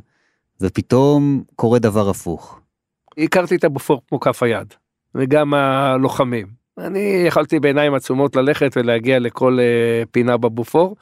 ופתאום 0.61 1.43
קורה 1.57 1.79
דבר 1.79 2.11
הפוך. 2.11 2.61
הכרתי 3.19 3.57
את 3.57 3.65
הבופור 3.65 4.03
כמו 4.09 4.21
כף 4.21 4.43
היד, 4.43 4.75
וגם 5.15 5.55
הלוחמים. 5.55 6.47
אני 6.79 7.25
יכלתי 7.27 7.61
בעיניים 7.61 7.95
עצומות 7.95 8.37
ללכת 8.37 8.77
ולהגיע 8.77 9.19
לכל 9.19 9.59
uh, 9.59 10.07
פינה 10.11 10.37
בבופור. 10.37 10.97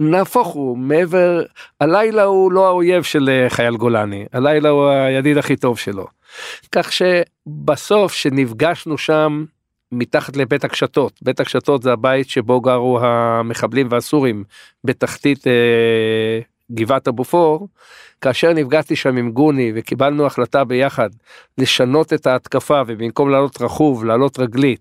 נהפוך 0.00 0.48
הוא, 0.48 0.78
מעבר, 0.78 1.42
הלילה 1.80 2.22
הוא 2.22 2.52
לא 2.52 2.66
האויב 2.66 3.02
של 3.02 3.30
uh, 3.48 3.50
חייל 3.50 3.76
גולני, 3.76 4.24
הלילה 4.32 4.68
הוא 4.68 4.88
הידיד 4.88 5.38
הכי 5.38 5.56
טוב 5.56 5.78
שלו. 5.78 6.06
כך 6.72 6.92
שבסוף 6.92 8.12
שנפגשנו 8.12 8.98
שם 8.98 9.44
מתחת 9.92 10.36
לבית 10.36 10.64
הקשתות, 10.64 11.12
בית 11.22 11.40
הקשתות 11.40 11.82
זה 11.82 11.92
הבית 11.92 12.28
שבו 12.28 12.60
גרו 12.60 13.00
המחבלים 13.00 13.88
והסורים 13.90 14.44
בתחתית 14.84 15.38
uh, 15.38 15.50
גבעת 16.72 17.08
הבופור, 17.08 17.68
כאשר 18.20 18.52
נפגשתי 18.52 18.96
שם 18.96 19.16
עם 19.16 19.30
גוני 19.30 19.72
וקיבלנו 19.74 20.26
החלטה 20.26 20.64
ביחד 20.64 21.10
לשנות 21.58 22.12
את 22.12 22.26
ההתקפה 22.26 22.82
ובמקום 22.86 23.30
לעלות 23.30 23.62
רכוב 23.62 24.04
לעלות 24.04 24.38
רגלית, 24.38 24.80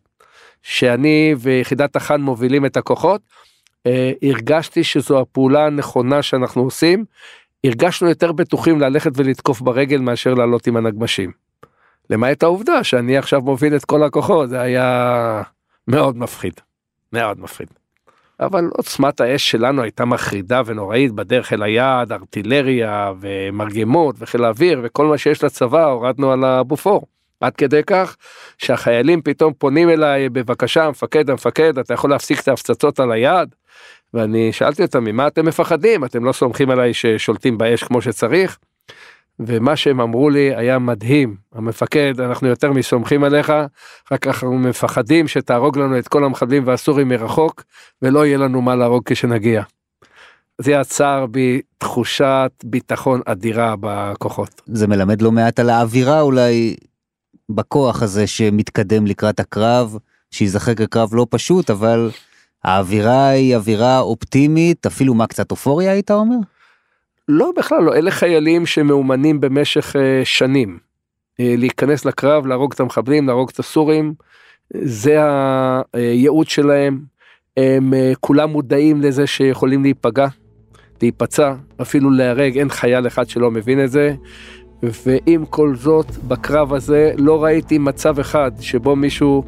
שאני 0.63 1.35
ויחידת 1.39 1.95
החאן 1.95 2.21
מובילים 2.21 2.65
את 2.65 2.77
הכוחות, 2.77 3.21
אה, 3.87 4.11
הרגשתי 4.23 4.83
שזו 4.83 5.19
הפעולה 5.19 5.65
הנכונה 5.65 6.21
שאנחנו 6.21 6.61
עושים, 6.61 7.05
הרגשנו 7.63 8.09
יותר 8.09 8.31
בטוחים 8.31 8.79
ללכת 8.79 9.11
ולתקוף 9.15 9.61
ברגל 9.61 9.97
מאשר 9.97 10.33
לעלות 10.33 10.67
עם 10.67 10.77
הנגמשים. 10.77 11.48
למעט 12.09 12.43
העובדה 12.43 12.83
שאני 12.83 13.17
עכשיו 13.17 13.41
מוביל 13.41 13.75
את 13.75 13.85
כל 13.85 14.03
הכוחות, 14.03 14.49
זה 14.49 14.61
היה 14.61 15.41
מאוד 15.87 16.17
מפחיד, 16.17 16.53
מאוד 17.13 17.39
מפחיד. 17.39 17.67
אבל 18.39 18.69
עוצמת 18.73 19.21
האש 19.21 19.51
שלנו 19.51 19.81
הייתה 19.81 20.05
מחרידה 20.05 20.61
ונוראית 20.65 21.11
בדרך 21.11 21.53
אל 21.53 21.63
היעד, 21.63 22.11
ארטילריה 22.11 23.11
ומרגמות 23.19 24.15
וחיל 24.19 24.43
האוויר 24.43 24.81
וכל 24.83 25.05
מה 25.05 25.17
שיש 25.17 25.43
לצבא 25.43 25.85
הורדנו 25.85 26.31
על 26.31 26.43
הבופור. 26.43 27.05
עד 27.41 27.55
כדי 27.55 27.81
כך 27.87 28.15
שהחיילים 28.57 29.21
פתאום 29.21 29.53
פונים 29.57 29.89
אליי 29.89 30.29
בבקשה 30.29 30.85
המפקד 30.85 31.29
המפקד 31.29 31.77
אתה 31.77 31.93
יכול 31.93 32.09
להפסיק 32.09 32.39
את 32.39 32.47
ההפצצות 32.47 32.99
על 32.99 33.11
היעד. 33.11 33.55
ואני 34.13 34.53
שאלתי 34.53 34.81
אותם 34.81 35.03
ממה 35.03 35.27
אתם 35.27 35.45
מפחדים 35.45 36.05
אתם 36.05 36.25
לא 36.25 36.31
סומכים 36.31 36.69
עליי 36.69 36.93
ששולטים 36.93 37.57
באש 37.57 37.83
כמו 37.83 38.01
שצריך. 38.01 38.57
ומה 39.39 39.75
שהם 39.75 40.01
אמרו 40.01 40.29
לי 40.29 40.55
היה 40.55 40.79
מדהים 40.79 41.35
המפקד 41.55 42.21
אנחנו 42.21 42.47
יותר 42.47 42.71
מסומכים 42.71 43.23
עליך 43.23 43.53
רק 44.11 44.27
אנחנו 44.27 44.57
מפחדים 44.57 45.27
שתהרוג 45.27 45.77
לנו 45.77 45.99
את 45.99 46.07
כל 46.07 46.23
המחבלים 46.23 46.67
והסורים 46.67 47.09
מרחוק 47.09 47.63
ולא 48.01 48.25
יהיה 48.25 48.37
לנו 48.37 48.61
מה 48.61 48.75
להרוג 48.75 49.03
כשנגיע. 49.05 49.63
זה 50.57 50.71
יצר 50.71 51.25
בי 51.25 51.61
תחושת 51.77 52.51
ביטחון 52.63 53.21
אדירה 53.25 53.75
בכוחות. 53.79 54.61
זה 54.65 54.87
מלמד 54.87 55.21
לא 55.21 55.31
מעט 55.31 55.59
על 55.59 55.69
האווירה 55.69 56.21
אולי 56.21 56.75
בכוח 57.49 58.03
הזה 58.03 58.27
שמתקדם 58.27 59.07
לקראת 59.07 59.39
הקרב, 59.39 59.97
שייזכר 60.31 60.73
כקרב 60.73 61.09
לא 61.13 61.27
פשוט, 61.29 61.69
אבל 61.69 62.11
האווירה 62.63 63.27
היא 63.27 63.55
אווירה 63.55 63.99
אופטימית, 63.99 64.85
אפילו 64.85 65.13
מה 65.13 65.27
קצת 65.27 65.51
אופוריה 65.51 65.91
היית 65.91 66.11
אומר? 66.11 66.35
לא 67.31 67.51
בכלל 67.57 67.83
לא, 67.83 67.95
אלה 67.95 68.11
חיילים 68.11 68.65
שמאומנים 68.65 69.41
במשך 69.41 69.95
uh, 69.95 69.99
שנים. 70.23 70.77
Uh, 70.77 71.35
להיכנס 71.39 72.05
לקרב, 72.05 72.47
להרוג 72.47 72.73
את 72.73 72.79
המחבלים, 72.79 73.27
להרוג 73.27 73.49
את 73.53 73.59
הסורים, 73.59 74.13
זה 74.73 75.17
הייעוד 75.93 76.47
שלהם. 76.49 76.99
הם 77.57 77.93
uh, 77.93 78.17
כולם 78.19 78.49
מודעים 78.49 79.01
לזה 79.01 79.27
שיכולים 79.27 79.83
להיפגע, 79.83 80.27
להיפצע, 81.01 81.53
אפילו 81.81 82.09
להרג, 82.09 82.57
אין 82.57 82.69
חייל 82.69 83.07
אחד 83.07 83.29
שלא 83.29 83.51
מבין 83.51 83.83
את 83.83 83.91
זה. 83.91 84.15
ועם 84.83 85.45
כל 85.45 85.75
זאת, 85.75 86.17
בקרב 86.17 86.73
הזה 86.73 87.13
לא 87.17 87.43
ראיתי 87.43 87.77
מצב 87.77 88.19
אחד 88.19 88.51
שבו 88.59 88.95
מישהו 88.95 89.43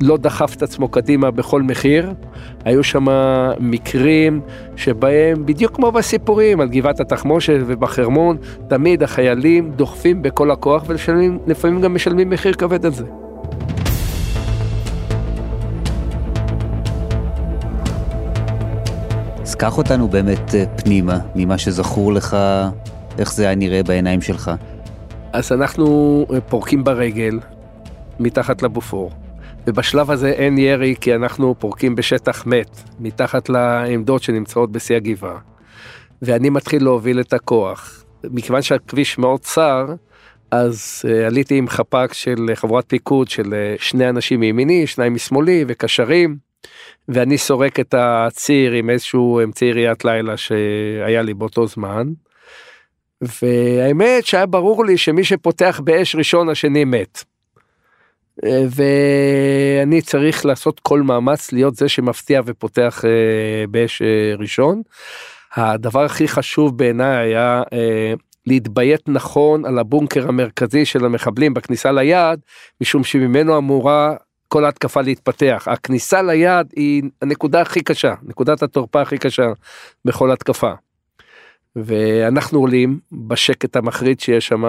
לא 0.00 0.16
דחף 0.16 0.54
את 0.54 0.62
עצמו 0.62 0.88
קדימה 0.88 1.30
בכל 1.30 1.62
מחיר. 1.62 2.12
היו 2.64 2.84
שם 2.84 3.06
מקרים 3.60 4.40
שבהם, 4.76 5.46
בדיוק 5.46 5.76
כמו 5.76 5.92
בסיפורים 5.92 6.60
על 6.60 6.68
גבעת 6.68 7.00
התחמושת 7.00 7.60
ובחרמון, 7.66 8.36
תמיד 8.68 9.02
החיילים 9.02 9.72
דוחפים 9.76 10.22
בכל 10.22 10.50
הכוח 10.50 10.84
ולפעמים 10.86 11.80
גם 11.80 11.94
משלמים 11.94 12.30
מחיר 12.30 12.54
כבד 12.54 12.86
על 12.86 12.92
זה. 12.92 13.04
אז 19.42 19.54
קח 19.54 19.78
אותנו 19.78 20.08
באמת 20.08 20.54
אה, 20.54 20.64
פנימה, 20.76 21.18
ממה 21.34 21.58
שזכור 21.58 22.12
לך 22.12 22.36
איך 23.18 23.32
זה 23.32 23.42
היה 23.42 23.54
נראה 23.54 23.82
בעיניים 23.82 24.20
שלך? 24.20 24.50
אז 25.32 25.52
אנחנו 25.52 26.26
אה, 26.34 26.40
פורקים 26.40 26.84
ברגל 26.84 27.38
מתחת 28.20 28.62
לבופור, 28.62 29.10
ובשלב 29.66 30.10
הזה 30.10 30.30
אין 30.30 30.58
ירי 30.58 30.94
כי 31.00 31.14
אנחנו 31.14 31.54
פורקים 31.58 31.94
בשטח 31.94 32.46
מת, 32.46 32.82
מתחת 33.00 33.48
לעמדות 33.48 34.22
שנמצאות 34.22 34.72
בשיא 34.72 34.96
הגבעה. 34.96 35.38
ואני 36.22 36.50
מתחיל 36.50 36.84
להוביל 36.84 37.20
את 37.20 37.32
הכוח. 37.32 38.04
מכיוון 38.24 38.62
שהכביש 38.62 39.18
מאוד 39.18 39.40
צר, 39.40 39.86
אז 40.50 41.02
uh, 41.04 41.26
עליתי 41.26 41.58
עם 41.58 41.68
חפ"ק 41.68 42.12
של 42.12 42.50
חברת 42.54 42.84
פיקוד 42.88 43.28
של 43.28 43.44
uh, 43.44 43.82
שני 43.82 44.08
אנשים 44.08 44.40
מימיני, 44.40 44.86
שניים 44.86 45.14
משמאלי 45.14 45.64
וקשרים, 45.68 46.36
ואני 47.08 47.38
סורק 47.38 47.80
את 47.80 47.94
הציר 47.98 48.72
עם 48.72 48.90
איזשהו 48.90 49.40
אמצעי 49.44 49.72
ראיית 49.72 50.04
לילה 50.04 50.36
שהיה 50.36 51.22
לי 51.22 51.34
באותו 51.34 51.66
זמן. 51.66 52.06
והאמת 53.20 54.26
שהיה 54.26 54.46
ברור 54.46 54.84
לי 54.84 54.98
שמי 54.98 55.24
שפותח 55.24 55.80
באש 55.84 56.16
ראשון 56.16 56.48
השני 56.48 56.84
מת. 56.84 57.24
ואני 58.44 60.02
צריך 60.02 60.46
לעשות 60.46 60.80
כל 60.80 61.02
מאמץ 61.02 61.52
להיות 61.52 61.74
זה 61.74 61.88
שמפתיע 61.88 62.40
ופותח 62.44 63.04
אה, 63.04 63.66
באש 63.66 64.02
אה, 64.02 64.34
ראשון. 64.38 64.82
הדבר 65.54 66.04
הכי 66.04 66.28
חשוב 66.28 66.78
בעיניי 66.78 67.16
היה 67.16 67.62
אה, 67.72 68.14
להתביית 68.46 69.08
נכון 69.08 69.64
על 69.64 69.78
הבונקר 69.78 70.28
המרכזי 70.28 70.84
של 70.84 71.04
המחבלים 71.04 71.54
בכניסה 71.54 71.92
ליעד, 71.92 72.40
משום 72.80 73.04
שממנו 73.04 73.58
אמורה 73.58 74.14
כל 74.48 74.64
ההתקפה 74.64 75.00
להתפתח. 75.00 75.68
הכניסה 75.70 76.22
ליעד 76.22 76.72
היא 76.76 77.02
הנקודה 77.22 77.60
הכי 77.60 77.82
קשה, 77.82 78.14
נקודת 78.22 78.62
התורפה 78.62 79.02
הכי 79.02 79.18
קשה 79.18 79.46
בכל 80.04 80.30
התקפה. 80.30 80.72
ואנחנו 81.76 82.58
עולים 82.58 82.98
בשקט 83.12 83.76
המחריד 83.76 84.20
שיש 84.20 84.46
שם, 84.46 84.64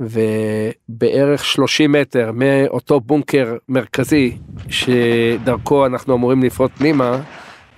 ובערך 0.00 1.44
30 1.44 1.92
מטר 1.92 2.30
מאותו 2.34 3.00
בונקר 3.00 3.56
מרכזי 3.68 4.36
שדרכו 4.68 5.86
אנחנו 5.86 6.14
אמורים 6.14 6.42
לפרוט 6.42 6.70
פנימה, 6.78 7.20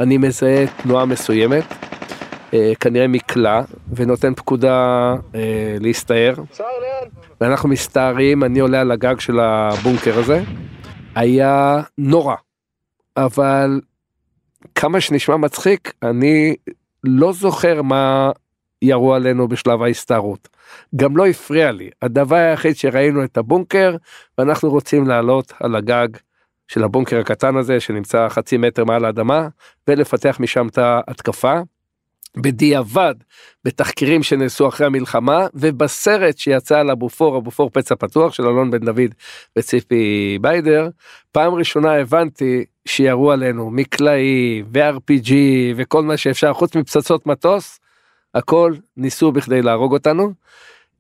אני 0.01 0.19
מזהה 0.19 0.67
תנועה 0.67 1.05
מסוימת, 1.05 1.65
אה, 2.55 2.73
כנראה 2.81 3.09
מקלע, 3.09 3.63
ונותן 3.93 4.35
פקודה 4.35 5.15
אה, 5.35 5.77
להסתער. 5.81 6.35
ואנחנו 7.41 7.69
מסתערים, 7.69 8.45
אני 8.45 8.59
עולה 8.59 8.81
על 8.81 8.91
הגג 8.91 9.21
של 9.21 9.41
הבונקר 9.41 10.19
הזה. 10.19 10.43
היה 11.15 11.81
נורא, 11.99 12.35
אבל 13.17 13.81
כמה 14.75 15.01
שנשמע 15.01 15.37
מצחיק, 15.37 15.93
אני 16.03 16.55
לא 17.05 17.33
זוכר 17.33 17.83
מה 17.83 18.31
ירו 18.83 19.15
עלינו 19.15 19.49
בשלב 19.49 19.83
ההסתערות. 19.83 20.49
גם 20.97 21.17
לא 21.17 21.27
הפריע 21.27 21.73
לי. 21.73 21.91
הדבר 22.03 22.37
היחיד 22.37 22.77
שראינו 22.77 23.25
את 23.25 23.37
הבונקר 23.37 23.97
ואנחנו 24.39 24.71
רוצים 24.71 25.07
לעלות 25.07 25.53
על 25.61 25.77
הגג 25.77 26.09
של 26.69 26.85
הבונקר 26.85 27.19
הקטן 27.19 27.57
הזה 27.57 27.81
שנמצא 27.81 28.29
חצי 28.29 28.57
מטר 28.57 28.85
מעל 28.85 29.05
האדמה 29.05 29.49
ולפתח 29.89 30.37
משם 30.41 30.67
את 30.67 30.79
ההתקפה. 30.79 31.61
בדיעבד 32.37 33.15
בתחקירים 33.65 34.23
שנעשו 34.23 34.69
אחרי 34.69 34.87
המלחמה 34.87 35.47
ובסרט 35.55 36.39
שיצא 36.39 36.79
על 36.79 36.91
הבופור 36.91 37.37
הבופור 37.37 37.71
פצע 37.71 37.95
פתוח 37.95 38.33
של 38.33 38.47
אלון 38.47 38.71
בן 38.71 38.79
דוד 38.79 39.15
וציפי 39.57 40.39
ביידר 40.41 40.89
פעם 41.33 41.55
ראשונה 41.55 41.95
הבנתי 41.95 42.65
שירו 42.89 43.33
עלינו 43.33 43.71
מקלעי 43.71 44.63
ו-RPG 44.75 45.33
וכל 45.77 46.03
מה 46.03 46.17
שאפשר 46.17 46.53
חוץ 46.53 46.77
מפצצות 46.77 47.27
מטוס 47.27 47.81
הכל 48.35 48.75
ניסו 48.97 49.33
בכדי 49.33 49.63
להרוג 49.63 49.93
אותנו. 49.93 50.33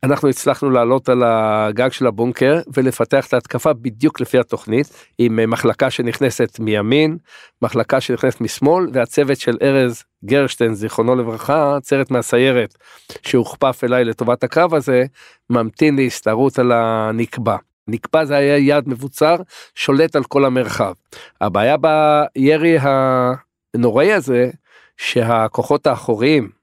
אנחנו 0.02 0.28
הצלחנו 0.28 0.70
לעלות 0.70 1.08
על 1.08 1.22
הגג 1.26 1.92
של 1.92 2.06
הבונקר 2.06 2.60
ולפתח 2.74 3.26
את 3.26 3.32
ההתקפה 3.34 3.72
בדיוק 3.72 4.20
לפי 4.20 4.38
התוכנית 4.38 5.06
עם 5.18 5.50
מחלקה 5.50 5.90
שנכנסת 5.90 6.58
מימין 6.58 7.18
מחלקה 7.62 8.00
שנכנסת 8.00 8.40
משמאל 8.40 8.86
והצוות 8.92 9.40
של 9.40 9.56
ארז 9.62 10.04
גרשטיין 10.24 10.74
זיכרונו 10.74 11.16
לברכה 11.16 11.78
צוות 11.82 12.10
מהסיירת 12.10 12.74
שהוכפף 13.22 13.84
אליי 13.84 14.04
לטובת 14.04 14.44
הקרב 14.44 14.74
הזה 14.74 15.04
ממתין 15.50 15.96
להסתערות 15.96 16.58
על 16.58 16.72
הנקבע. 16.72 17.56
נקבע 17.88 18.24
זה 18.24 18.36
היה 18.36 18.58
יעד 18.58 18.88
מבוצר 18.88 19.36
שולט 19.74 20.16
על 20.16 20.24
כל 20.24 20.44
המרחב. 20.44 20.92
הבעיה 21.40 21.76
בירי 21.76 22.76
הנוראי 22.80 24.12
הזה 24.12 24.50
שהכוחות 24.96 25.86
האחוריים 25.86 26.57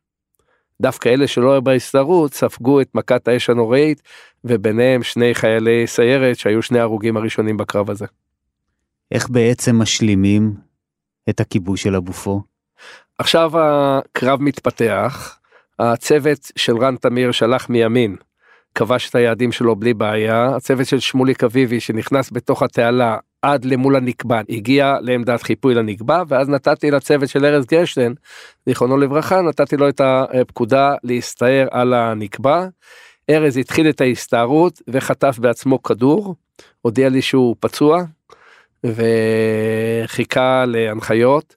דווקא 0.81 1.09
אלה 1.09 1.27
שלא 1.27 1.51
היו 1.51 1.61
בהסתערות 1.61 2.33
ספגו 2.33 2.81
את 2.81 2.95
מכת 2.95 3.27
האש 3.27 3.49
הנוראית 3.49 4.01
וביניהם 4.43 5.03
שני 5.03 5.35
חיילי 5.35 5.87
סיירת 5.87 6.37
שהיו 6.37 6.61
שני 6.61 6.79
הרוגים 6.79 7.17
הראשונים 7.17 7.57
בקרב 7.57 7.89
הזה. 7.89 8.05
איך 9.11 9.29
בעצם 9.29 9.81
משלימים 9.81 10.53
את 11.29 11.39
הכיבוש 11.39 11.83
של 11.83 11.95
הבופור? 11.95 12.41
עכשיו 13.17 13.51
הקרב 13.59 14.41
מתפתח, 14.41 15.39
הצוות 15.79 16.51
של 16.55 16.77
רן 16.77 16.95
תמיר 16.95 17.31
שלח 17.31 17.69
מימין, 17.69 18.15
כבש 18.75 19.09
את 19.09 19.15
היעדים 19.15 19.51
שלו 19.51 19.75
בלי 19.75 19.93
בעיה, 19.93 20.55
הצוות 20.55 20.87
של 20.87 20.99
שמוליק 20.99 21.43
אביבי 21.43 21.79
שנכנס 21.79 22.31
בתוך 22.31 22.63
התעלה 22.63 23.17
עד 23.45 23.65
למול 23.65 23.95
הנקבע, 23.95 24.41
הגיע 24.49 24.97
לעמדת 25.01 25.43
חיפוי 25.43 25.75
לנקבע, 25.75 26.23
ואז 26.27 26.49
נתתי 26.49 26.91
לצוות 26.91 27.29
של 27.29 27.45
ארז 27.45 27.65
גרשטיין, 27.65 28.13
זיכרונו 28.65 28.97
לברכה, 28.97 29.41
נתתי 29.41 29.77
לו 29.77 29.89
את 29.89 30.01
הפקודה 30.03 30.95
להסתער 31.03 31.67
על 31.71 31.93
הנקבע. 31.93 32.67
ארז 33.29 33.57
התחיל 33.57 33.89
את 33.89 34.01
ההסתערות 34.01 34.81
וחטף 34.87 35.39
בעצמו 35.39 35.83
כדור, 35.83 36.35
הודיע 36.81 37.09
לי 37.09 37.21
שהוא 37.21 37.55
פצוע, 37.59 38.03
וחיכה 38.85 40.65
להנחיות. 40.67 41.55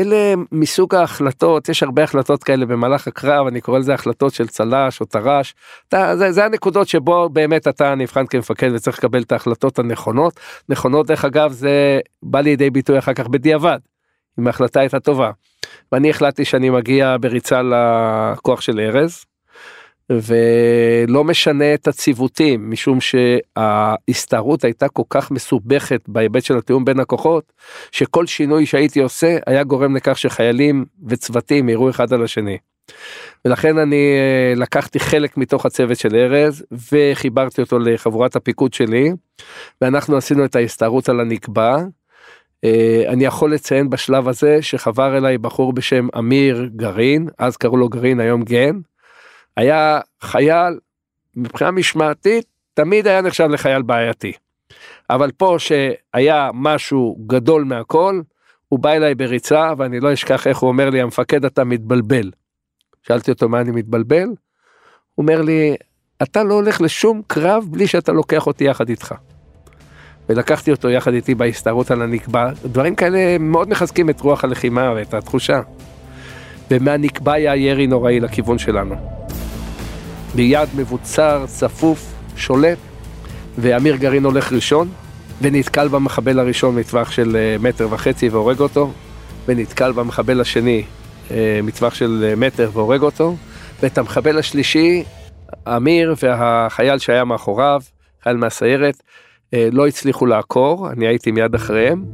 אלה 0.00 0.34
מסוג 0.52 0.94
ההחלטות, 0.94 1.68
יש 1.68 1.82
הרבה 1.82 2.02
החלטות 2.02 2.44
כאלה 2.44 2.66
במהלך 2.66 3.06
הקרב, 3.08 3.46
אני 3.46 3.60
קורא 3.60 3.78
לזה 3.78 3.94
החלטות 3.94 4.34
של 4.34 4.48
צל"ש 4.48 5.00
או 5.00 5.06
טר"ש, 5.06 5.54
זה, 5.92 6.32
זה 6.32 6.44
הנקודות 6.44 6.88
שבו 6.88 7.28
באמת 7.28 7.68
אתה 7.68 7.94
נבחן 7.94 8.26
כמפקד 8.26 8.70
וצריך 8.74 8.98
לקבל 8.98 9.22
את 9.22 9.32
ההחלטות 9.32 9.78
הנכונות. 9.78 10.40
נכונות 10.68 11.06
דרך 11.06 11.24
אגב 11.24 11.52
זה 11.52 12.00
בא 12.22 12.40
לידי 12.40 12.70
ביטוי 12.70 12.98
אחר 12.98 13.14
כך 13.14 13.28
בדיעבד, 13.28 13.78
אם 14.40 14.46
ההחלטה 14.46 14.80
הייתה 14.80 15.00
טובה. 15.00 15.30
ואני 15.92 16.10
החלטתי 16.10 16.44
שאני 16.44 16.70
מגיע 16.70 17.16
בריצה 17.20 17.60
לכוח 17.62 18.60
של 18.60 18.80
ארז, 18.80 19.24
ולא 20.10 21.24
משנה 21.24 21.74
את 21.74 21.88
הציוותים 21.88 22.70
משום 22.70 22.98
שההסתערות 23.00 24.64
הייתה 24.64 24.88
כל 24.88 25.02
כך 25.10 25.30
מסובכת 25.30 26.00
בהיבט 26.08 26.44
של 26.44 26.58
התיאום 26.58 26.84
בין 26.84 27.00
הכוחות 27.00 27.52
שכל 27.92 28.26
שינוי 28.26 28.66
שהייתי 28.66 29.00
עושה 29.00 29.38
היה 29.46 29.64
גורם 29.64 29.96
לכך 29.96 30.18
שחיילים 30.18 30.84
וצוותים 31.08 31.68
יראו 31.68 31.90
אחד 31.90 32.12
על 32.12 32.22
השני. 32.22 32.58
ולכן 33.44 33.78
אני 33.78 34.14
אה, 34.18 34.54
לקחתי 34.56 35.00
חלק 35.00 35.36
מתוך 35.36 35.66
הצוות 35.66 35.98
של 35.98 36.16
ארז 36.16 36.64
וחיברתי 36.92 37.60
אותו 37.60 37.78
לחבורת 37.78 38.36
הפיקוד 38.36 38.74
שלי 38.74 39.10
ואנחנו 39.80 40.16
עשינו 40.16 40.44
את 40.44 40.56
ההסתערות 40.56 41.08
על 41.08 41.20
הנקבע. 41.20 41.76
אה, 42.64 43.04
אני 43.08 43.24
יכול 43.24 43.54
לציין 43.54 43.90
בשלב 43.90 44.28
הזה 44.28 44.62
שחבר 44.62 45.18
אליי 45.18 45.38
בחור 45.38 45.72
בשם 45.72 46.08
אמיר 46.18 46.68
גרעין 46.76 47.28
אז 47.38 47.56
קראו 47.56 47.76
לו 47.76 47.88
גרעין 47.88 48.20
היום 48.20 48.42
גן 48.42 48.78
היה 49.56 50.00
חייל 50.20 50.78
מבחינה 51.36 51.70
משמעתית 51.70 52.44
תמיד 52.74 53.06
היה 53.06 53.20
נחשב 53.20 53.44
לחייל 53.44 53.82
בעייתי. 53.82 54.32
אבל 55.10 55.30
פה 55.30 55.56
שהיה 55.58 56.50
משהו 56.54 57.16
גדול 57.26 57.64
מהכל 57.64 58.20
הוא 58.68 58.78
בא 58.78 58.92
אליי 58.92 59.14
בריצה 59.14 59.72
ואני 59.78 60.00
לא 60.00 60.12
אשכח 60.12 60.46
איך 60.46 60.58
הוא 60.58 60.68
אומר 60.68 60.90
לי 60.90 61.00
המפקד 61.00 61.44
אתה 61.44 61.64
מתבלבל. 61.64 62.30
שאלתי 63.02 63.30
אותו 63.30 63.48
מה 63.48 63.60
אני 63.60 63.70
מתבלבל? 63.70 64.24
הוא 64.24 64.36
אומר 65.18 65.42
לי 65.42 65.76
אתה 66.22 66.42
לא 66.42 66.54
הולך 66.54 66.80
לשום 66.80 67.22
קרב 67.26 67.64
בלי 67.70 67.86
שאתה 67.86 68.12
לוקח 68.12 68.46
אותי 68.46 68.64
יחד 68.64 68.88
איתך. 68.88 69.14
ולקחתי 70.28 70.70
אותו 70.70 70.90
יחד 70.90 71.12
איתי 71.12 71.34
בהסתערות 71.34 71.90
על 71.90 72.02
הנקבע, 72.02 72.50
דברים 72.64 72.94
כאלה 72.94 73.38
מאוד 73.38 73.68
מחזקים 73.68 74.10
את 74.10 74.20
רוח 74.20 74.44
הלחימה 74.44 74.92
ואת 74.96 75.14
התחושה. 75.14 75.60
ומהנקבע 76.70 77.32
היה 77.32 77.56
ירי 77.56 77.86
נוראי 77.86 78.20
לכיוון 78.20 78.58
שלנו. 78.58 79.19
ביד 80.34 80.68
מבוצר, 80.76 81.44
צפוף, 81.46 82.12
שולט, 82.36 82.78
ואמיר 83.58 83.96
גרעין 83.96 84.24
הולך 84.24 84.52
ראשון, 84.52 84.88
ונתקל 85.42 85.88
במחבל 85.88 86.38
הראשון 86.38 86.76
מטווח 86.76 87.10
של 87.10 87.36
אה, 87.36 87.56
מטר 87.60 87.88
וחצי 87.90 88.28
והורג 88.28 88.60
אותו, 88.60 88.92
ונתקל 89.48 89.92
במחבל 89.92 90.40
השני 90.40 90.82
אה, 91.30 91.60
מטווח 91.62 91.94
של 91.94 92.24
אה, 92.28 92.36
מטר 92.36 92.70
והורג 92.72 93.02
אותו, 93.02 93.36
ואת 93.82 93.98
המחבל 93.98 94.38
השלישי, 94.38 95.04
אמיר 95.76 96.14
והחייל 96.22 96.98
שהיה 96.98 97.24
מאחוריו, 97.24 97.80
חייל 98.22 98.36
מהסיירת, 98.36 99.02
לא 99.52 99.86
הצליחו 99.86 100.26
לעקור, 100.26 100.90
אני 100.90 101.06
הייתי 101.06 101.30
מיד 101.30 101.54
אחריהם, 101.54 102.04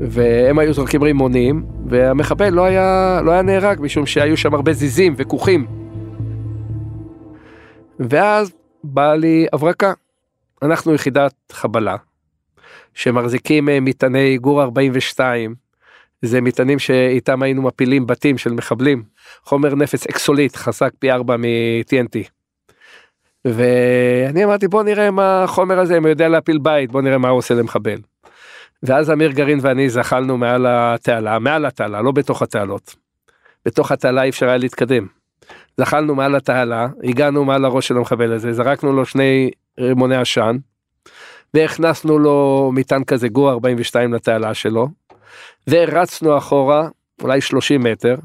והם 0.00 0.58
היו 0.58 0.72
זורקים 0.72 1.02
רימונים, 1.02 1.64
והמחבל 1.86 2.48
לא 2.48 2.64
היה, 2.64 3.20
לא 3.24 3.30
היה 3.30 3.42
נהרג 3.42 3.80
משום 3.80 4.06
שהיו 4.06 4.36
שם 4.36 4.54
הרבה 4.54 4.72
זיזים 4.72 5.14
וכוכים. 5.16 5.85
ואז 8.00 8.52
באה 8.84 9.16
לי 9.16 9.46
הברקה. 9.52 9.92
אנחנו 10.62 10.94
יחידת 10.94 11.34
חבלה, 11.52 11.96
שמחזיקים 12.94 13.68
אה, 13.68 13.80
מטעני 13.80 14.38
גור 14.38 14.62
42, 14.62 15.54
זה 16.22 16.40
מטענים 16.40 16.78
שאיתם 16.78 17.42
היינו 17.42 17.62
מפילים 17.62 18.06
בתים 18.06 18.38
של 18.38 18.52
מחבלים, 18.52 19.02
חומר 19.44 19.74
נפץ 19.74 20.06
אקסוליט 20.06 20.56
חזק 20.56 20.90
פי 20.98 21.10
4 21.10 21.36
מ-TNT. 21.36 22.28
ואני 23.44 24.44
אמרתי 24.44 24.68
בוא 24.68 24.82
נראה 24.82 25.10
מה 25.10 25.42
החומר 25.44 25.78
הזה, 25.78 25.96
אם 25.96 26.02
הוא 26.02 26.08
יודע 26.08 26.28
להפיל 26.28 26.58
בית, 26.58 26.90
בוא 26.90 27.02
נראה 27.02 27.18
מה 27.18 27.28
הוא 27.28 27.38
עושה 27.38 27.54
למחבל. 27.54 27.98
ואז 28.82 29.10
אמיר 29.10 29.30
גרעין 29.30 29.58
ואני 29.62 29.88
זחלנו 29.88 30.36
מעל 30.38 30.66
התעלה, 30.68 31.38
מעל 31.38 31.66
התעלה, 31.66 32.02
לא 32.02 32.12
בתוך 32.12 32.42
התעלות. 32.42 32.96
בתוך 33.64 33.92
התעלה 33.92 34.22
אי 34.22 34.28
אפשר 34.28 34.48
היה 34.48 34.56
להתקדם. 34.56 35.06
זחלנו 35.80 36.14
מעל 36.14 36.36
התעלה, 36.36 36.86
הגענו 37.04 37.44
מעל 37.44 37.64
הראש 37.64 37.88
של 37.88 37.96
המחבל 37.96 38.32
הזה, 38.32 38.52
זרקנו 38.52 38.92
לו 38.92 39.06
שני 39.06 39.50
רימוני 39.80 40.16
עשן, 40.16 40.56
והכנסנו 41.54 42.18
לו 42.18 42.70
מטען 42.74 43.04
כזה 43.04 43.28
גור 43.28 43.50
42 43.50 44.14
לתעלה 44.14 44.54
שלו, 44.54 44.88
ורצנו 45.70 46.38
אחורה, 46.38 46.88
אולי 47.22 47.40
30 47.40 47.82
מטר, 47.82 48.16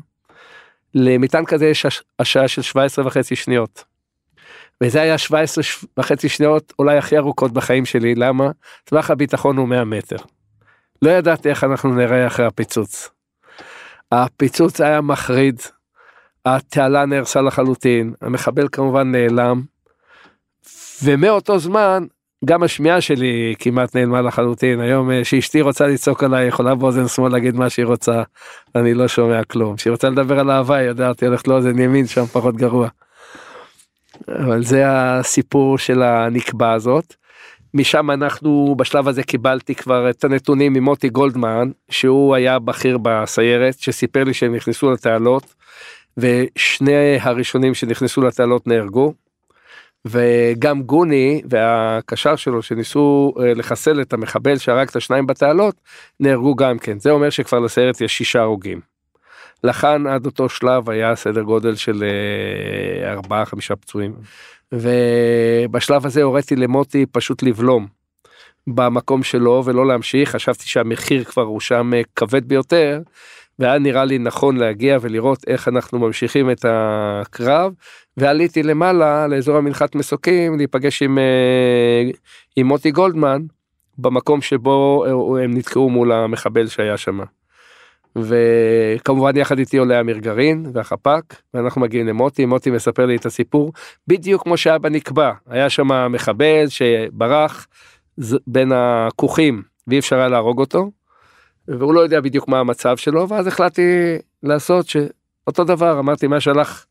למטען 0.93 1.45
כזה 1.45 1.67
יש 1.67 1.85
השעה 2.19 2.47
של 2.47 2.61
17 2.61 3.07
וחצי 3.07 3.35
שניות. 3.35 3.83
וזה 4.83 5.01
היה 5.01 5.17
17 5.17 5.63
וחצי 5.97 6.29
שניות 6.29 6.73
אולי 6.79 6.97
הכי 6.97 7.17
ארוכות 7.17 7.51
בחיים 7.51 7.85
שלי, 7.85 8.15
למה? 8.15 8.51
טווח 8.83 9.11
הביטחון 9.11 9.57
הוא 9.57 9.67
100 9.67 9.83
מטר. 9.83 10.15
לא 11.01 11.09
ידעתי 11.09 11.49
איך 11.49 11.63
אנחנו 11.63 11.95
נראה 11.95 12.27
אחרי 12.27 12.45
הפיצוץ. 12.45 13.09
הפיצוץ 14.11 14.81
היה 14.81 15.01
מחריד, 15.01 15.61
התעלה 16.45 17.06
נהרסה 17.06 17.41
לחלוטין, 17.41 18.13
המחבל 18.21 18.67
כמובן 18.71 19.12
נעלם, 19.12 19.62
ומאותו 21.04 21.60
זמן 21.60 22.06
גם 22.45 22.63
השמיעה 22.63 23.01
שלי 23.01 23.56
כמעט 23.60 23.95
נעלמה 23.95 24.21
לחלוטין 24.21 24.80
היום 24.80 25.12
אה, 25.12 25.25
שאשתי 25.25 25.62
רוצה 25.62 25.88
לצעוק 25.88 26.23
עליי 26.23 26.47
יכולה 26.47 26.75
באוזן 26.75 27.08
שמאל 27.08 27.32
להגיד 27.32 27.56
מה 27.56 27.69
שהיא 27.69 27.86
רוצה 27.86 28.23
אני 28.75 28.93
לא 28.93 29.08
שומע 29.08 29.43
כלום 29.43 29.75
כשהיא 29.75 29.91
רוצה 29.91 30.10
לדבר 30.10 30.39
על 30.39 30.51
אהבה 30.51 30.75
היא 30.75 30.88
יודעת 30.88 31.19
היא 31.19 31.27
הולכת 31.27 31.47
לאוזן 31.47 31.80
ימין 31.80 32.08
שם 32.08 32.25
פחות 32.25 32.56
גרוע. 32.56 32.88
אבל 34.30 34.63
זה 34.63 34.84
הסיפור 34.88 35.77
של 35.77 36.01
הנקבע 36.01 36.71
הזאת. 36.71 37.15
משם 37.73 38.12
אנחנו 38.12 38.75
בשלב 38.77 39.08
הזה 39.08 39.23
קיבלתי 39.23 39.75
כבר 39.75 40.10
את 40.10 40.23
הנתונים 40.23 40.73
ממוטי 40.73 41.10
גולדמן 41.10 41.71
שהוא 41.89 42.36
היה 42.36 42.60
בכיר 42.60 42.97
בסיירת 42.97 43.80
שסיפר 43.80 44.23
לי 44.23 44.34
שהם 44.34 44.56
נכנסו 44.56 44.91
לתעלות 44.91 45.56
ושני 46.17 47.17
הראשונים 47.21 47.74
שנכנסו 47.74 48.21
לתעלות 48.21 48.67
נהרגו. 48.67 49.13
וגם 50.06 50.82
גוני 50.82 51.41
והקשר 51.50 52.36
שלו 52.36 52.62
שניסו 52.62 53.34
אה, 53.39 53.54
לחסל 53.54 54.02
את 54.02 54.13
המחבל 54.13 54.58
שהרג 54.58 54.88
את 54.89 54.95
השניים 54.95 55.28
בתעלות 55.28 55.76
נהרגו 56.19 56.56
גם 56.56 56.80
כן. 56.80 57.00
זה 57.00 57.12
אומר 57.12 57.30
שכבר 57.30 57.60
לסיירת 57.60 58.02
יש 58.02 58.17
שישה 58.17 58.41
הרוגים. 58.41 58.80
לכאן 59.63 60.08
עד 60.08 60.26
אותו 60.26 60.50
שלב 60.50 60.89
היה 60.89 61.15
סדר 61.15 61.41
גודל 61.41 61.76
של 61.76 62.04
אה, 62.04 63.12
ארבעה 63.12 63.45
חמישה 63.45 63.76
פצועים. 63.76 64.13
ובשלב 64.71 66.06
הזה 66.06 66.24
הוריתי 66.24 66.56
למוטי 66.56 67.06
פשוט 67.06 67.43
לבלום. 67.43 67.88
במקום 68.67 69.24
שלו 69.24 69.63
ולא 69.65 69.88
להמשיך. 69.88 70.30
חשבתי 70.30 70.69
שהמחיר 70.69 71.24
כבר 71.24 71.43
הוא 71.43 71.60
שם 71.60 71.93
אה, 71.93 72.02
כבד 72.15 72.47
ביותר 72.47 73.02
והיה 73.62 73.80
נראה 73.80 74.06
לי 74.06 74.17
נכון 74.17 74.58
להגיע 74.58 74.97
ולראות 75.02 75.43
איך 75.47 75.67
אנחנו 75.67 76.00
ממשיכים 76.00 76.52
את 76.52 76.65
הקרב 76.69 77.74
ועליתי 78.17 78.63
למעלה 78.63 79.28
לאזור 79.28 79.58
המנחת 79.58 79.95
מסוקים 79.95 80.58
להיפגש 80.58 81.04
עם, 81.04 81.17
אה, 81.17 82.10
עם 82.56 82.67
מוטי 82.67 82.91
גולדמן 82.91 83.41
במקום 83.97 84.41
שבו 84.41 85.06
הם 85.43 85.58
נתקעו 85.58 85.89
מול 85.89 86.12
המחבל 86.12 86.67
שהיה 86.67 86.97
שם. 86.97 87.19
וכמובן 88.15 89.38
יחד 89.38 89.60
איתי 89.60 89.78
עולה 89.78 90.00
אמיר 90.00 90.17
גרעין 90.17 90.65
והחפ"ק 90.74 91.36
ואנחנו 91.54 91.82
מגיעים 91.82 92.08
למוטי 92.08 92.45
מוטי 92.45 92.71
מספר 92.71 93.06
לי 93.06 93.15
את 93.15 93.26
הסיפור 93.26 93.74
בדיוק 94.08 94.43
כמו 94.43 94.58
שהיה 94.58 94.78
בנקבע 94.78 95.32
היה 95.47 95.69
שם 95.69 96.12
מחבל 96.12 96.65
שברח 96.67 97.67
בין 98.47 98.71
הכוכים 98.76 99.63
ואי 99.88 100.00
אפשר 100.00 100.15
היה 100.15 100.28
להרוג 100.28 100.60
אותו 100.60 100.91
והוא 101.67 101.93
לא 101.93 102.00
יודע 102.00 102.21
בדיוק 102.21 102.47
מה 102.47 102.60
המצב 102.60 102.97
שלו 102.97 103.30
ואז 103.30 103.47
החלטתי 103.47 104.17
לעשות 104.43 104.88
שאותו 104.88 105.63
דבר 105.63 106.00
אמרתי 106.00 106.28
מה 106.28 106.39
שהלך 106.39 106.86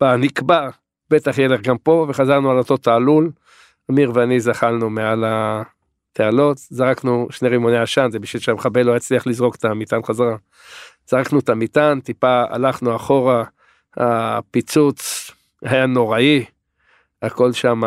בנקבע 0.00 0.68
בטח 1.10 1.38
ילך 1.38 1.60
גם 1.60 1.78
פה 1.78 2.06
וחזרנו 2.08 2.50
על 2.50 2.58
אותו 2.58 2.76
תעלול. 2.76 3.30
אמיר 3.90 4.12
ואני 4.14 4.40
זחלנו 4.40 4.90
מעל 4.90 5.24
התעלות 5.26 6.58
זרקנו 6.58 7.28
שני 7.30 7.48
רימוני 7.48 7.78
עשן 7.78 8.08
זה 8.10 8.18
בשביל 8.18 8.42
שהמחבל 8.42 8.82
לא 8.82 8.96
יצליח 8.96 9.26
לזרוק 9.26 9.56
את 9.56 9.64
המטען 9.64 10.02
חזרה. 10.02 10.36
זרקנו 11.08 11.38
את 11.38 11.48
המטען 11.48 12.00
טיפה 12.00 12.44
הלכנו 12.50 12.96
אחורה 12.96 13.44
הפיצוץ 13.96 15.30
היה 15.62 15.86
נוראי. 15.86 16.44
הכל 17.22 17.52
שם 17.52 17.80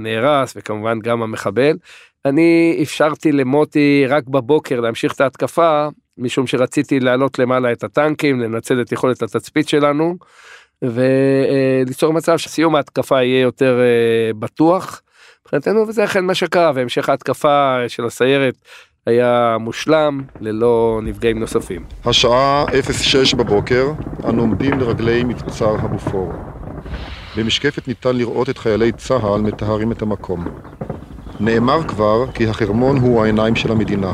נהרס 0.00 0.52
וכמובן 0.56 0.98
גם 0.98 1.22
המחבל. 1.22 1.76
אני 2.26 2.78
אפשרתי 2.82 3.32
למוטי 3.32 4.04
רק 4.08 4.24
בבוקר 4.28 4.80
להמשיך 4.80 5.12
את 5.12 5.20
ההתקפה 5.20 5.88
משום 6.18 6.46
שרציתי 6.46 7.00
להעלות 7.00 7.38
למעלה 7.38 7.72
את 7.72 7.84
הטנקים 7.84 8.40
לנצל 8.40 8.80
את 8.80 8.92
יכולת 8.92 9.22
התצפית 9.22 9.68
שלנו 9.68 10.16
וליצור 10.82 12.12
מצב 12.12 12.36
שסיום 12.36 12.74
ההתקפה 12.74 13.22
יהיה 13.22 13.40
יותר 13.40 13.80
אה, 13.80 14.32
בטוח. 14.38 15.02
מבחינתנו 15.42 15.88
וזה 15.88 16.04
אכן 16.04 16.24
מה 16.24 16.34
שקרה 16.34 16.72
והמשך 16.74 17.08
ההתקפה 17.08 17.76
של 17.88 18.04
הסיירת 18.04 18.54
היה 19.06 19.56
מושלם 19.60 20.22
ללא 20.40 21.00
נפגעים 21.02 21.40
נוספים. 21.40 21.84
השעה 22.04 22.64
06 22.92 23.34
בבוקר, 23.34 23.86
אנו 24.28 24.40
עומדים 24.40 24.80
לרגלי 24.80 25.24
מבצר 25.24 25.74
הבופור. 25.80 26.32
במשקפת 27.36 27.88
ניתן 27.88 28.16
לראות 28.16 28.50
את 28.50 28.58
חיילי 28.58 28.92
צה"ל 28.92 29.40
מטהרים 29.40 29.92
את 29.92 30.02
המקום. 30.02 30.44
נאמר 31.40 31.88
כבר 31.88 32.32
כי 32.32 32.46
החרמון 32.46 32.96
הוא 32.96 33.22
העיניים 33.22 33.56
של 33.56 33.72
המדינה. 33.72 34.12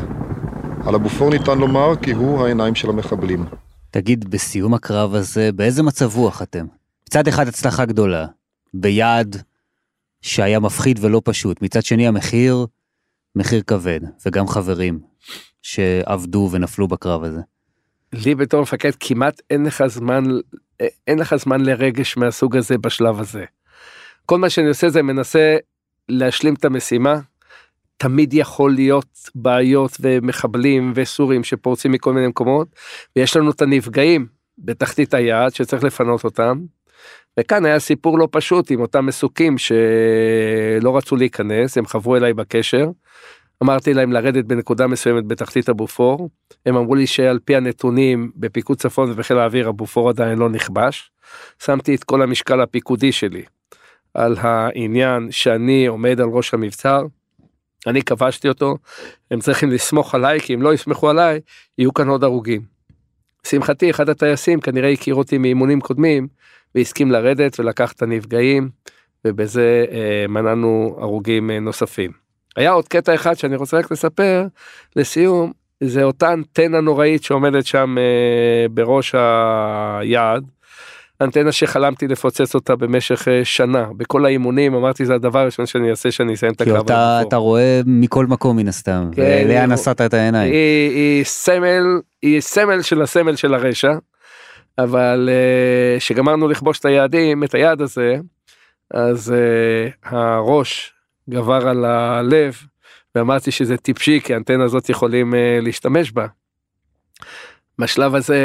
על 0.87 0.95
הבופור 0.95 1.29
ניתן 1.29 1.57
לומר 1.57 1.95
כי 2.01 2.11
הוא 2.11 2.45
העיניים 2.45 2.75
של 2.75 2.89
המחבלים. 2.89 3.45
תגיד, 3.91 4.29
בסיום 4.29 4.73
הקרב 4.73 5.15
הזה, 5.15 5.51
באיזה 5.51 5.83
מצב 5.83 6.15
רוח 6.15 6.41
אתם? 6.41 6.65
מצד 7.07 7.27
אחד 7.27 7.47
הצלחה 7.47 7.85
גדולה, 7.85 8.25
ביעד 8.73 9.41
שהיה 10.21 10.59
מפחיד 10.59 10.99
ולא 11.01 11.21
פשוט, 11.25 11.61
מצד 11.61 11.83
שני 11.83 12.07
המחיר, 12.07 12.65
מחיר 13.35 13.61
כבד, 13.67 13.99
וגם 14.25 14.47
חברים 14.47 14.99
שעבדו 15.61 16.49
ונפלו 16.51 16.87
בקרב 16.87 17.23
הזה. 17.23 17.41
לי 18.13 18.35
בתור 18.35 18.61
מפקד 18.61 18.91
כמעט 18.99 19.41
אין 19.49 19.65
לך 19.65 19.83
זמן, 19.87 20.23
אין 21.07 21.19
לך 21.19 21.35
זמן 21.35 21.61
לרגש 21.61 22.17
מהסוג 22.17 22.57
הזה 22.57 22.77
בשלב 22.77 23.19
הזה. 23.19 23.45
כל 24.25 24.37
מה 24.37 24.49
שאני 24.49 24.67
עושה 24.67 24.89
זה 24.89 25.01
מנסה 25.01 25.57
להשלים 26.09 26.53
את 26.53 26.65
המשימה. 26.65 27.19
תמיד 27.97 28.33
יכול 28.33 28.73
להיות 28.73 29.29
בעיות 29.35 29.97
ומחבלים 29.99 30.91
וסורים 30.95 31.43
שפורצים 31.43 31.91
מכל 31.91 32.13
מיני 32.13 32.27
מקומות 32.27 32.67
ויש 33.15 33.37
לנו 33.37 33.51
את 33.51 33.61
הנפגעים 33.61 34.27
בתחתית 34.57 35.13
היעד 35.13 35.53
שצריך 35.53 35.83
לפנות 35.83 36.23
אותם. 36.23 36.59
וכאן 37.39 37.65
היה 37.65 37.79
סיפור 37.79 38.19
לא 38.19 38.27
פשוט 38.31 38.71
עם 38.71 38.81
אותם 38.81 39.05
מסוקים 39.05 39.57
שלא 39.57 40.97
רצו 40.97 41.15
להיכנס 41.15 41.77
הם 41.77 41.85
חברו 41.85 42.15
אליי 42.15 42.33
בקשר. 42.33 42.89
אמרתי 43.63 43.93
להם 43.93 44.11
לרדת 44.11 44.45
בנקודה 44.45 44.87
מסוימת 44.87 45.27
בתחתית 45.27 45.69
הבופור 45.69 46.29
הם 46.65 46.75
אמרו 46.75 46.95
לי 46.95 47.07
שעל 47.07 47.39
פי 47.45 47.55
הנתונים 47.55 48.31
בפיקוד 48.35 48.77
צפון 48.77 49.11
ובחיל 49.11 49.37
האוויר 49.37 49.69
הבופור 49.69 50.09
עדיין 50.09 50.39
לא 50.39 50.49
נכבש. 50.49 51.11
שמתי 51.63 51.95
את 51.95 52.03
כל 52.03 52.21
המשקל 52.21 52.61
הפיקודי 52.61 53.11
שלי 53.11 53.43
על 54.13 54.35
העניין 54.39 55.27
שאני 55.31 55.85
עומד 55.85 56.21
על 56.21 56.27
ראש 56.29 56.53
המבצר. 56.53 57.05
אני 57.87 58.03
כבשתי 58.03 58.49
אותו 58.49 58.77
הם 59.31 59.39
צריכים 59.39 59.71
לסמוך 59.71 60.15
עליי 60.15 60.39
כי 60.39 60.53
אם 60.53 60.61
לא 60.61 60.73
יסמכו 60.73 61.09
עליי 61.09 61.39
יהיו 61.77 61.93
כאן 61.93 62.07
עוד 62.07 62.23
הרוגים. 62.23 62.61
שמחתי 63.47 63.89
אחד 63.89 64.09
הטייסים 64.09 64.61
כנראה 64.61 64.91
הכיר 64.91 65.15
אותי 65.15 65.37
מאימונים 65.37 65.81
קודמים 65.81 66.27
והסכים 66.75 67.11
לרדת 67.11 67.59
ולקח 67.59 67.91
את 67.91 68.01
הנפגעים 68.01 68.69
ובזה 69.25 69.85
אה, 69.91 70.25
מנענו 70.29 70.97
הרוגים 70.99 71.51
אה, 71.51 71.59
נוספים. 71.59 72.11
היה 72.55 72.71
עוד 72.71 72.87
קטע 72.87 73.15
אחד 73.15 73.33
שאני 73.33 73.55
רוצה 73.55 73.77
רק 73.77 73.91
לספר 73.91 74.45
לסיום 74.95 75.51
זה 75.83 76.03
אותה 76.03 76.33
אנטנה 76.33 76.81
נוראית 76.81 77.23
שעומדת 77.23 77.65
שם 77.65 77.95
אה, 77.97 78.65
בראש 78.69 79.15
היעד. 79.15 80.43
אנטנה 81.21 81.51
שחלמתי 81.51 82.07
לפוצץ 82.07 82.55
אותה 82.55 82.75
במשך 82.75 83.27
אה, 83.27 83.45
שנה 83.45 83.85
בכל 83.97 84.25
האימונים 84.25 84.75
אמרתי 84.75 85.05
זה 85.05 85.15
הדבר 85.15 85.39
הראשון 85.39 85.65
שאני 85.65 85.89
אעשה 85.89 86.11
שאני 86.11 86.33
אסיים 86.33 86.53
את 86.53 86.57
כי 86.61 86.69
הקרב. 86.69 86.77
אותה 86.77 87.21
אתה 87.27 87.35
רואה 87.35 87.81
מכל 87.85 88.25
מקום 88.25 88.57
מן 88.57 88.67
הסתם, 88.67 89.09
כן, 89.15 89.45
הוא- 89.49 89.65
נסעת 89.65 90.01
את 90.01 90.13
העיניים. 90.13 90.53
היא, 90.53 90.89
היא 90.91 91.23
סמל 91.23 91.83
היא 92.21 92.41
סמל 92.41 92.81
של 92.81 93.01
הסמל 93.01 93.35
של 93.35 93.53
הרשע. 93.53 93.93
אבל 94.77 95.29
uh, 95.29 95.99
שגמרנו 95.99 96.47
לכבוש 96.47 96.79
את 96.79 96.85
היעדים 96.85 97.43
את 97.43 97.55
היעד 97.55 97.81
הזה 97.81 98.15
אז 98.93 99.33
uh, 99.33 100.07
הראש 100.15 100.93
גבר 101.29 101.67
על 101.67 101.85
הלב 101.85 102.57
ואמרתי 103.15 103.51
שזה 103.51 103.77
טיפשי 103.77 104.19
כי 104.23 104.33
האנטנה 104.33 104.63
הזאת 104.63 104.89
יכולים 104.89 105.33
להשתמש 105.61 106.11
בה. 106.11 106.25
בשלב 107.79 108.15
הזה 108.15 108.37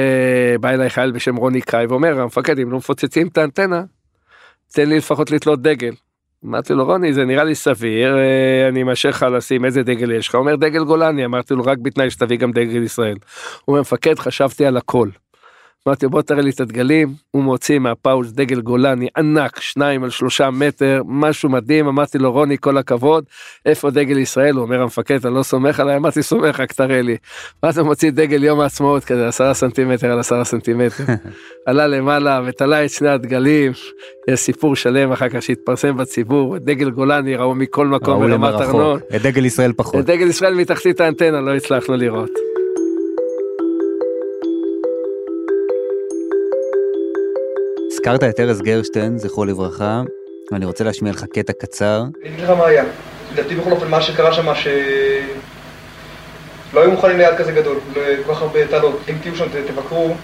בא 0.60 0.70
אליי 0.70 0.90
חייל 0.90 1.10
בשם 1.10 1.36
רוני 1.36 1.60
קאי 1.60 1.86
ואומר 1.86 2.20
המפקד 2.20 2.58
אם 2.58 2.70
לא 2.70 2.78
מפוצצים 2.78 3.26
את 3.28 3.38
האנטנה 3.38 3.82
תן 4.72 4.88
לי 4.88 4.98
לפחות 4.98 5.30
לתלות 5.30 5.62
דגל. 5.62 5.92
אמרתי 6.44 6.72
לו 6.72 6.84
רוני 6.84 7.12
זה 7.12 7.24
נראה 7.24 7.44
לי 7.44 7.54
סביר 7.54 8.18
אה, 8.18 8.68
אני 8.68 8.82
מאשר 8.82 9.08
לך 9.08 9.26
לשים 9.32 9.64
איזה 9.64 9.82
דגל 9.82 10.12
יש 10.12 10.28
לך 10.28 10.34
אומר 10.34 10.56
דגל 10.56 10.84
גולני 10.84 11.24
אמרתי 11.24 11.54
לו 11.54 11.64
רק 11.64 11.78
בתנאי 11.78 12.10
שתביא 12.10 12.36
גם 12.36 12.52
דגל 12.52 12.82
ישראל. 12.82 13.16
הוא 13.64 13.72
אומר 13.72 13.80
מפקד 13.80 14.18
חשבתי 14.18 14.66
על 14.66 14.76
הכל. 14.76 15.08
אמרתי 15.86 16.06
לו 16.06 16.10
בוא 16.10 16.22
תראה 16.22 16.42
לי 16.42 16.50
את 16.50 16.60
הדגלים 16.60 17.14
הוא 17.30 17.42
מוציא 17.42 17.78
מהפאוץ' 17.78 18.30
דגל 18.32 18.60
גולני 18.60 19.08
ענק 19.16 19.60
שניים 19.60 20.04
על 20.04 20.10
שלושה 20.10 20.50
מטר 20.50 21.02
משהו 21.06 21.48
מדהים 21.48 21.88
אמרתי 21.88 22.18
לו 22.18 22.32
רוני 22.32 22.56
כל 22.60 22.78
הכבוד 22.78 23.24
איפה 23.66 23.90
דגל 23.90 24.18
ישראל 24.18 24.54
הוא 24.54 24.62
אומר 24.62 24.82
המפקד 24.82 25.14
אתה 25.14 25.30
לא 25.30 25.42
סומך 25.42 25.80
עליי 25.80 25.96
אמרתי 25.96 26.22
סומך 26.22 26.60
רק 26.60 26.72
תראה 26.72 27.02
לי. 27.02 27.16
ואז 27.62 27.78
הוא 27.78 27.86
מוציא 27.86 28.10
דגל 28.10 28.44
יום 28.44 28.60
העצמאות 28.60 29.04
כזה 29.04 29.28
עשרה 29.28 29.54
סנטימטר 29.54 30.12
על 30.12 30.18
עשרה 30.18 30.44
סנטימטר 30.44 31.04
עלה 31.66 31.86
למעלה 31.86 32.40
ותלה 32.46 32.84
את 32.84 32.90
שני 32.90 33.08
הדגלים 33.08 33.72
יש 34.28 34.40
סיפור 34.40 34.76
שלם 34.76 35.12
אחר 35.12 35.28
כך 35.28 35.42
שהתפרסם 35.42 35.96
בציבור 35.96 36.56
את 36.56 36.62
דגל 36.64 36.90
גולני 36.90 37.36
ראו 37.36 37.54
מכל 37.54 37.86
מקום 37.86 38.20
ברמת 38.20 38.54
ארנון. 38.54 39.00
את 39.16 39.22
דגל 39.22 39.44
ישראל 39.44 39.72
פחות. 39.76 40.00
את 40.00 40.04
דגל 40.04 40.26
ישראל 40.26 40.54
מתחתית 40.54 41.00
האנטנה 41.00 41.40
לא 41.40 41.54
הצלחנו 41.54 41.96
לראות. 41.96 42.47
הזכרת 48.12 48.34
את 48.34 48.40
ארז 48.40 48.62
גרשטיין, 48.62 49.18
זכרו 49.18 49.44
לברכה, 49.44 50.02
ואני 50.52 50.64
רוצה 50.64 50.84
להשמיע 50.84 51.12
לך 51.12 51.24
קטע 51.24 51.52
קצר. 51.60 52.04
אני 52.22 52.30
אגיד 52.30 52.44
לך 52.44 52.50
מה 52.50 52.66
היה. 52.66 52.84
לדעתי 53.32 53.54
בכל 53.54 53.72
אופן 53.72 53.88
מה 53.88 54.02
שקרה 54.02 54.32
שם 54.32 54.54
ש... 54.54 54.68
לא 56.74 56.80
היו 56.80 56.90
מוכנים 56.90 57.18
ליד 57.18 57.34
כזה 57.38 57.52
גדול, 57.52 57.78
לכל 57.96 58.34
כך 58.34 58.42
הרבה 58.42 58.66
תעלות. 58.66 59.00
אם 59.08 59.14
תהיו 59.22 59.36
שם, 59.36 59.44
תבקרו, 59.66 60.14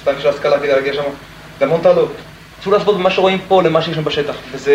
סתם 0.00 0.12
של 0.18 0.28
ההשכלה 0.28 0.58
כדי 0.58 0.68
להגיע 0.68 0.94
שם. 0.94 1.02
זה 1.58 1.64
המון 1.64 1.80
תעלות. 1.82 2.12
רצו 2.60 2.70
להשוות 2.70 2.96
במה 2.96 3.10
שרואים 3.10 3.38
פה 3.48 3.62
למה 3.62 3.82
שיש 3.82 3.94
שם 3.94 4.04
בשטח. 4.04 4.36
וזה 4.52 4.74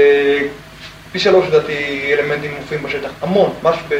פי 1.12 1.19
שלוש 1.19 1.47
לדעתי 1.47 2.13
אלמנטים 2.13 2.51
מופיעים 2.60 2.84
בשטח. 2.84 3.12
המון, 3.21 3.53
משהו 3.63 3.86
ב... 3.89 3.93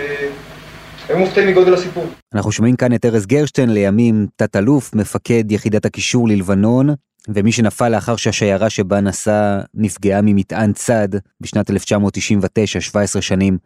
היו 1.10 1.20
מופתעים 1.20 1.48
מגודל 1.48 1.74
הסיפור. 1.74 2.06
אנחנו 2.34 2.52
שומעים 2.52 2.76
כאן 2.76 2.94
את 2.94 3.06
ארז 3.06 3.26
גרשטיין, 3.26 3.74
לימים 3.74 4.28
תת-אלוף, 4.36 4.96
מפקד 4.96 5.52
יחידת 5.52 5.86
הקישור 5.86 6.28
ללבנון, 6.28 6.90
ומי 7.28 7.52
שנפל 7.52 7.90
לאחר 7.90 8.16
שהשיירה 8.16 8.70
שבה 8.70 9.02
נסע 9.02 9.60
נפגעה 9.74 10.22
ממטען 10.24 10.74
צד 10.74 11.10
בשנת 11.42 11.70
1999, 11.70 12.82
17 12.82 13.22
שנים 13.22 13.58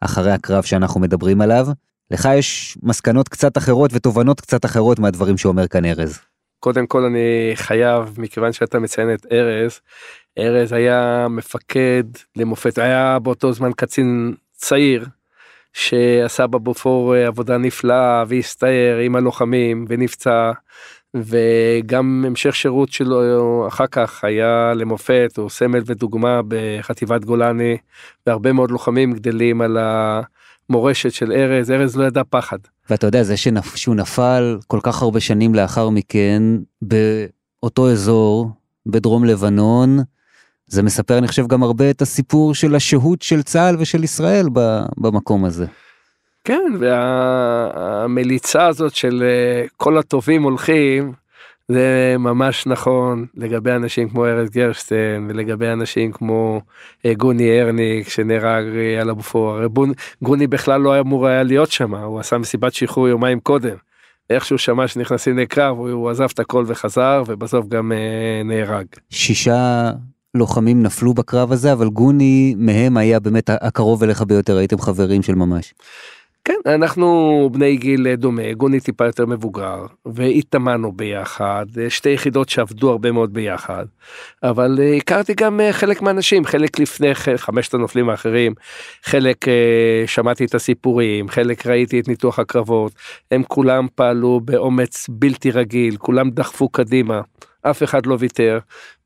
אחרי 0.00 0.32
הקרב 0.32 0.62
שאנחנו 0.62 1.00
מדברים 1.00 1.40
עליו. 1.40 1.66
לך 2.10 2.28
יש 2.34 2.78
מסקנות 2.82 3.28
קצת 3.28 3.58
אחרות 3.58 3.90
ותובנות 3.94 4.40
קצת 4.40 4.64
אחרות 4.64 4.98
מהדברים 4.98 5.36
שאומר 5.36 5.66
כאן 5.68 5.84
ארז. 5.84 6.18
קודם 6.60 6.86
כל 6.86 7.04
אני 7.04 7.52
חייב 7.54 8.14
מכיוון 8.18 8.52
שאתה 8.52 8.78
מציין 8.78 9.14
את 9.14 9.26
ארז. 9.32 9.80
ארז 10.38 10.72
היה 10.72 11.26
מפקד 11.30 12.04
למופת 12.36 12.78
היה 12.78 13.18
באותו 13.18 13.52
זמן 13.52 13.70
קצין 13.76 14.34
צעיר 14.52 15.06
שעשה 15.72 16.46
בבופור 16.46 17.14
אה, 17.14 17.26
עבודה 17.26 17.58
נפלאה 17.58 18.24
והסתער 18.28 18.98
עם 19.02 19.16
הלוחמים 19.16 19.84
ונפצע 19.88 20.52
וגם 21.14 22.24
המשך 22.26 22.54
שירות 22.54 22.92
שלו 22.92 23.68
אחר 23.68 23.86
כך 23.86 24.24
היה 24.24 24.72
למופת 24.74 25.32
הוא 25.36 25.50
סמל 25.50 25.82
ודוגמה 25.86 26.40
בחטיבת 26.48 27.24
גולני 27.24 27.76
והרבה 28.26 28.52
מאוד 28.52 28.70
לוחמים 28.70 29.12
גדלים 29.12 29.60
על 29.60 29.78
המורשת 30.70 31.12
של 31.12 31.32
ארז 31.32 31.70
ארז 31.70 31.96
לא 31.96 32.04
ידע 32.04 32.22
פחד. 32.30 32.58
ואתה 32.90 33.06
יודע, 33.06 33.22
זה 33.22 33.36
שנפ... 33.36 33.76
שהוא 33.76 33.94
נפל 33.94 34.58
כל 34.66 34.80
כך 34.82 35.02
הרבה 35.02 35.20
שנים 35.20 35.54
לאחר 35.54 35.88
מכן 35.88 36.42
באותו 36.82 37.90
אזור, 37.90 38.50
בדרום 38.86 39.24
לבנון, 39.24 39.98
זה 40.66 40.82
מספר, 40.82 41.18
אני 41.18 41.28
חושב, 41.28 41.46
גם 41.46 41.62
הרבה 41.62 41.90
את 41.90 42.02
הסיפור 42.02 42.54
של 42.54 42.74
השהות 42.74 43.22
של 43.22 43.42
צה"ל 43.42 43.76
ושל 43.78 44.04
ישראל. 44.04 44.46
במקום 44.96 45.44
הזה. 45.44 45.66
כן, 46.44 46.72
והמליצה 46.78 48.66
הזאת 48.66 48.94
של 48.94 49.22
אה, 49.26 49.66
כל 49.76 49.98
הטובים 49.98 50.42
הולכים, 50.42 51.12
זה 51.68 52.16
ממש 52.18 52.66
נכון 52.66 53.26
לגבי 53.34 53.72
אנשים 53.72 54.08
כמו 54.08 54.26
ארז 54.26 54.50
גרשטיין 54.50 55.26
ולגבי 55.28 55.68
אנשים 55.68 56.12
כמו 56.12 56.60
אה, 57.06 57.14
גוני 57.14 57.60
הרניק 57.60 58.08
שנהרג 58.08 58.64
אה, 58.76 59.00
על 59.00 59.10
הבופור. 59.10 59.50
הרי 59.50 59.68
גוני 60.22 60.46
בכלל 60.46 60.80
לא 60.80 61.00
אמור 61.00 61.26
היה 61.26 61.42
להיות 61.42 61.70
שם, 61.70 61.94
הוא 61.94 62.20
עשה 62.20 62.38
מסיבת 62.38 62.74
שחרור 62.74 63.08
יומיים 63.08 63.40
קודם. 63.40 63.76
איכשהו 64.30 64.58
שמע 64.58 64.88
שנכנסים 64.88 65.38
לקרב 65.38 65.78
הוא 65.78 66.10
עזב 66.10 66.28
את 66.34 66.38
הכל 66.38 66.64
וחזר 66.66 67.22
ובסוף 67.26 67.68
גם 67.68 67.92
אה, 67.92 68.42
נהרג. 68.44 68.86
שישה 69.10 69.90
לוחמים 70.34 70.82
נפלו 70.82 71.14
בקרב 71.14 71.52
הזה, 71.52 71.72
אבל 71.72 71.88
גוני 71.88 72.54
מהם 72.58 72.96
היה 72.96 73.20
באמת 73.20 73.50
הקרוב 73.50 74.02
אליך 74.02 74.22
ביותר, 74.22 74.56
הייתם 74.56 74.78
חברים 74.78 75.22
של 75.22 75.34
ממש. 75.34 75.74
כן, 76.44 76.60
אנחנו 76.66 77.50
בני 77.52 77.76
גיל 77.76 78.14
דומה, 78.14 78.52
גוני 78.52 78.80
טיפה 78.80 79.06
יותר 79.06 79.26
מבוגר, 79.26 79.86
והתאמנו 80.06 80.92
ביחד, 80.92 81.66
שתי 81.88 82.08
יחידות 82.08 82.48
שעבדו 82.48 82.90
הרבה 82.90 83.12
מאוד 83.12 83.32
ביחד, 83.32 83.84
אבל 84.42 84.78
אה, 84.80 84.96
הכרתי 84.96 85.34
גם 85.34 85.60
אה, 85.60 85.72
חלק 85.72 86.02
מהאנשים, 86.02 86.44
חלק 86.44 86.78
לפני 86.78 87.14
חמשת 87.36 87.74
הנופלים 87.74 88.08
האחרים, 88.08 88.54
חלק 89.02 89.48
אה, 89.48 90.04
שמעתי 90.06 90.44
את 90.44 90.54
הסיפורים, 90.54 91.28
חלק 91.28 91.66
ראיתי 91.66 92.00
את 92.00 92.08
ניתוח 92.08 92.38
הקרבות, 92.38 92.92
הם 93.30 93.42
כולם 93.48 93.86
פעלו 93.94 94.40
באומץ 94.44 95.06
בלתי 95.08 95.50
רגיל, 95.50 95.96
כולם 95.96 96.30
דחפו 96.30 96.68
קדימה. 96.68 97.20
אף 97.70 97.82
אחד 97.82 98.06
לא 98.06 98.16
ויתר, 98.18 98.58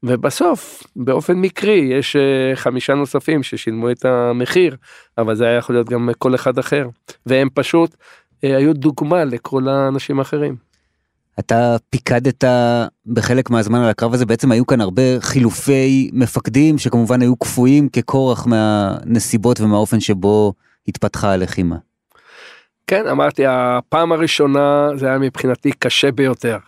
ובסוף, 0.03 0.83
באופן 0.97 1.35
מקרי, 1.35 1.89
יש 1.93 2.17
uh, 2.17 2.57
חמישה 2.57 2.95
נוספים 2.95 3.43
ששילמו 3.43 3.91
את 3.91 4.05
המחיר, 4.05 4.77
אבל 5.19 5.35
זה 5.35 5.47
היה 5.47 5.57
יכול 5.57 5.75
להיות 5.75 5.89
גם 5.89 6.11
כל 6.19 6.35
אחד 6.35 6.59
אחר, 6.59 6.89
והם 7.27 7.49
פשוט 7.55 7.95
uh, 7.95 7.97
היו 8.43 8.75
דוגמה 8.75 9.25
לכל 9.25 9.69
האנשים 9.69 10.19
האחרים. 10.19 10.69
אתה 11.39 11.77
פיקדת 11.91 12.45
בחלק 13.07 13.51
מהזמן 13.51 13.79
על 13.79 13.89
הקרב 13.89 14.15
הזה, 14.15 14.27
בעצם 14.27 14.53
היו 14.53 14.67
כאן 14.67 14.81
הרבה 14.81 15.21
חילופי 15.21 16.11
מפקדים 16.13 16.79
שכמובן 16.79 17.23
היו 17.23 17.37
קפואים 17.37 17.89
ככורח 17.89 18.47
מהנסיבות 18.47 19.61
ומהאופן 19.61 20.01
שבו 20.01 20.53
התפתחה 20.89 21.33
הלחימה. 21.33 21.77
כן, 22.87 23.07
אמרתי, 23.07 23.43
הפעם 23.47 24.13
הראשונה 24.13 24.89
זה 24.97 25.09
היה 25.09 25.19
מבחינתי 25.19 25.73
קשה 25.73 26.13
ביותר. 26.13 26.59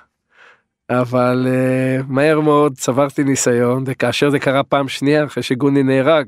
אבל 0.90 1.46
uh, 1.46 2.04
מהר 2.08 2.40
מאוד 2.40 2.74
צברתי 2.76 3.24
ניסיון 3.24 3.84
וכאשר 3.86 4.30
זה 4.30 4.38
קרה 4.38 4.62
פעם 4.62 4.88
שנייה 4.88 5.24
אחרי 5.24 5.42
שגוני 5.42 5.82
נהרג 5.82 6.26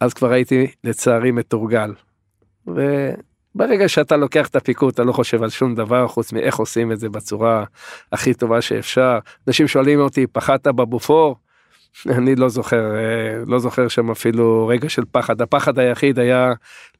אז 0.00 0.14
כבר 0.14 0.32
הייתי 0.32 0.66
לצערי 0.84 1.30
מתורגל. 1.30 1.92
וברגע 2.66 3.88
שאתה 3.88 4.16
לוקח 4.16 4.48
את 4.48 4.56
הפיקוד 4.56 4.92
אתה 4.92 5.04
לא 5.04 5.12
חושב 5.12 5.42
על 5.42 5.50
שום 5.50 5.74
דבר 5.74 6.08
חוץ 6.08 6.32
מאיך 6.32 6.56
עושים 6.56 6.92
את 6.92 7.00
זה 7.00 7.08
בצורה 7.08 7.64
הכי 8.12 8.34
טובה 8.34 8.62
שאפשר. 8.62 9.18
אנשים 9.48 9.68
שואלים 9.68 10.00
אותי 10.00 10.26
פחדת 10.26 10.66
בבופור? 10.66 11.36
אני 12.08 12.36
לא 12.36 12.48
זוכר, 12.48 12.96
אה, 12.96 13.44
לא 13.46 13.58
זוכר 13.58 13.88
שם 13.88 14.10
אפילו 14.10 14.66
רגע 14.66 14.88
של 14.88 15.02
פחד. 15.12 15.40
הפחד 15.40 15.78
היחיד 15.78 16.18
היה 16.18 16.52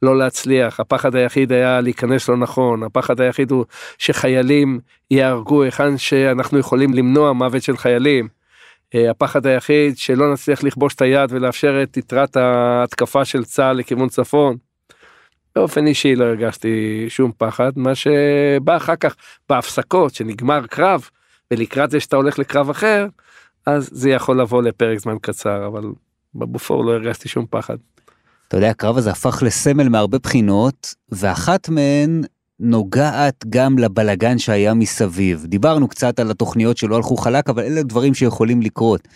לא 0.02 0.18
להצליח, 0.18 0.80
הפחד 0.80 1.14
היחיד 1.14 1.52
היה 1.52 1.80
להיכנס 1.80 2.28
לא 2.28 2.36
נכון, 2.36 2.82
הפחד 2.82 3.20
היחיד 3.20 3.50
הוא 3.50 3.64
שחיילים 3.98 4.80
יהרגו 5.10 5.62
היכן 5.62 5.98
שאנחנו 5.98 6.58
יכולים 6.58 6.94
למנוע 6.94 7.32
מוות 7.32 7.62
של 7.62 7.76
חיילים. 7.76 8.28
אה, 8.94 9.10
הפחד 9.10 9.46
היחיד 9.46 9.98
שלא 9.98 10.32
נצליח 10.32 10.64
לכבוש 10.64 10.94
את 10.94 11.02
היד 11.02 11.32
ולאפשר 11.32 11.82
את 11.82 11.96
יתרת 11.96 12.36
ההתקפה 12.36 13.24
של 13.24 13.44
צה"ל 13.44 13.76
לכיוון 13.76 14.08
צפון. 14.08 14.56
באופן 15.56 15.86
אישי 15.86 16.16
לא 16.16 16.24
הרגשתי 16.24 17.06
שום 17.08 17.32
פחד, 17.38 17.72
מה 17.76 17.94
שבא 17.94 18.76
אחר 18.76 18.96
כך 18.96 19.14
בהפסקות 19.48 20.14
שנגמר 20.14 20.66
קרב 20.66 21.08
ולקראת 21.50 21.90
זה 21.90 22.00
שאתה 22.00 22.16
הולך 22.16 22.38
לקרב 22.38 22.70
אחר, 22.70 23.06
אז 23.68 23.88
זה 23.92 24.10
יכול 24.10 24.40
לבוא 24.40 24.62
לפרק 24.62 24.98
זמן 24.98 25.16
קצר, 25.22 25.66
אבל 25.66 25.84
בבופור 26.34 26.84
לא 26.84 26.92
הרגשתי 26.92 27.28
שום 27.28 27.46
פחד. 27.50 27.76
אתה 28.48 28.56
יודע, 28.56 28.70
הקרב 28.70 28.96
הזה 28.96 29.10
הפך 29.10 29.42
לסמל 29.46 29.88
מהרבה 29.88 30.18
בחינות, 30.18 30.94
ואחת 31.12 31.68
מהן 31.68 32.22
נוגעת 32.60 33.44
גם 33.48 33.78
לבלגן 33.78 34.38
שהיה 34.38 34.74
מסביב. 34.74 35.46
דיברנו 35.46 35.88
קצת 35.88 36.20
על 36.20 36.30
התוכניות 36.30 36.76
שלא 36.76 36.96
הלכו 36.96 37.16
חלק, 37.16 37.48
אבל 37.48 37.62
אלה 37.62 37.82
דברים 37.82 38.14
שיכולים 38.14 38.62
לקרות. 38.62 39.08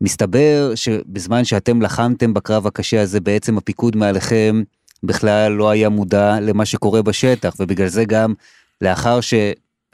מסתבר 0.00 0.72
שבזמן 0.74 1.44
שאתם 1.44 1.82
לחמתם 1.82 2.34
בקרב 2.34 2.66
הקשה 2.66 3.02
הזה, 3.02 3.20
בעצם 3.20 3.58
הפיקוד 3.58 3.96
מעליכם 3.96 4.62
בכלל 5.02 5.52
לא 5.52 5.70
היה 5.70 5.88
מודע 5.88 6.40
למה 6.40 6.64
שקורה 6.64 7.02
בשטח, 7.02 7.54
ובגלל 7.60 7.88
זה 7.88 8.04
גם 8.04 8.34
לאחר 8.80 9.20
ש... 9.20 9.34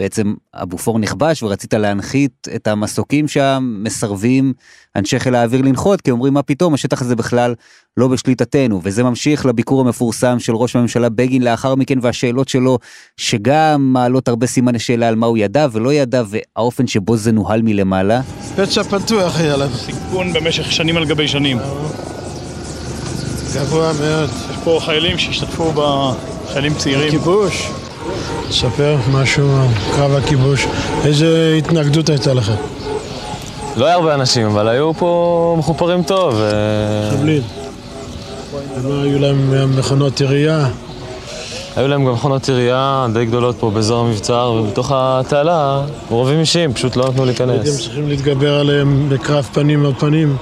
בעצם 0.02 0.34
הבופור 0.54 0.98
נכבש 0.98 1.42
ורצית 1.42 1.74
להנחית 1.74 2.48
את 2.54 2.66
המסוקים 2.66 3.28
שם, 3.28 3.76
מסרבים 3.82 4.52
אנשי 4.96 5.18
חיל 5.20 5.34
האוויר 5.34 5.62
לנחות, 5.62 6.00
כי 6.00 6.10
אומרים 6.10 6.34
מה 6.34 6.42
פתאום, 6.42 6.74
השטח 6.74 7.02
הזה 7.02 7.16
בכלל 7.16 7.54
לא 7.96 8.08
בשליטתנו, 8.08 8.80
וזה 8.84 9.02
ממשיך 9.02 9.46
לביקור 9.46 9.80
המפורסם 9.80 10.38
של 10.38 10.54
ראש 10.54 10.76
הממשלה 10.76 11.08
בגין 11.08 11.42
לאחר 11.42 11.74
מכן, 11.74 11.98
והשאלות 12.02 12.48
שלו, 12.48 12.78
שגם 13.16 13.92
מעלות 13.92 14.28
הרבה 14.28 14.46
סימני 14.46 14.78
שאלה 14.78 15.08
על 15.08 15.14
מה 15.14 15.26
הוא 15.26 15.38
ידע 15.38 15.66
ולא 15.72 15.92
ידע, 15.92 16.22
והאופן 16.28 16.86
שבו 16.86 17.16
זה 17.16 17.32
נוהל 17.32 17.62
מלמעלה. 17.62 18.20
פצע 18.56 18.82
פתוח 18.82 19.40
היה 19.40 19.56
לנו. 19.56 19.74
סיכון 19.74 20.32
במשך 20.32 20.72
שנים 20.72 20.96
על 20.96 21.04
גבי 21.04 21.28
שנים. 21.28 21.58
גבוה 23.54 23.92
מאוד. 24.00 24.30
יש 24.50 24.56
פה 24.64 24.78
חיילים 24.84 25.18
שהשתתפו 25.18 25.72
בחיילים 25.72 26.74
צעירים. 26.74 27.10
כיבוש. 27.10 27.70
ספר 28.50 28.96
משהו 29.12 29.56
על 29.56 29.66
קרב 29.96 30.14
הכיבוש. 30.14 30.66
איזה 31.04 31.54
התנגדות 31.58 32.08
הייתה 32.08 32.34
לך? 32.34 32.52
לא 33.76 33.86
היה 33.86 33.94
הרבה 33.94 34.14
אנשים, 34.14 34.46
אבל 34.46 34.68
היו 34.68 34.94
פה 34.94 35.54
מחופרים 35.58 36.02
טוב. 36.02 36.40
חבלים. 37.10 37.42
ומה, 38.76 39.02
היו 39.02 39.18
להם 39.18 39.78
מכונות 39.78 40.20
ירייה? 40.20 40.68
היו 41.76 41.88
להם 41.88 42.04
גם 42.04 42.12
מכונות 42.12 42.48
ירייה 42.48 43.06
די 43.14 43.24
גדולות 43.26 43.56
פה 43.60 43.70
באזור 43.70 44.06
המבצר, 44.06 44.52
ובתוך 44.56 44.92
התעלה 44.94 45.82
רובים 46.10 46.40
אישיים, 46.40 46.74
פשוט 46.74 46.96
לא 46.96 47.08
נתנו 47.08 47.24
להיכנס. 47.24 47.50
הייתם 47.50 47.78
צריכים 47.82 48.08
להתגבר 48.08 48.54
עליהם 48.60 49.08
בקרב 49.08 49.48
פנים 49.52 49.86
על 49.86 49.92
פנים. 49.98 50.36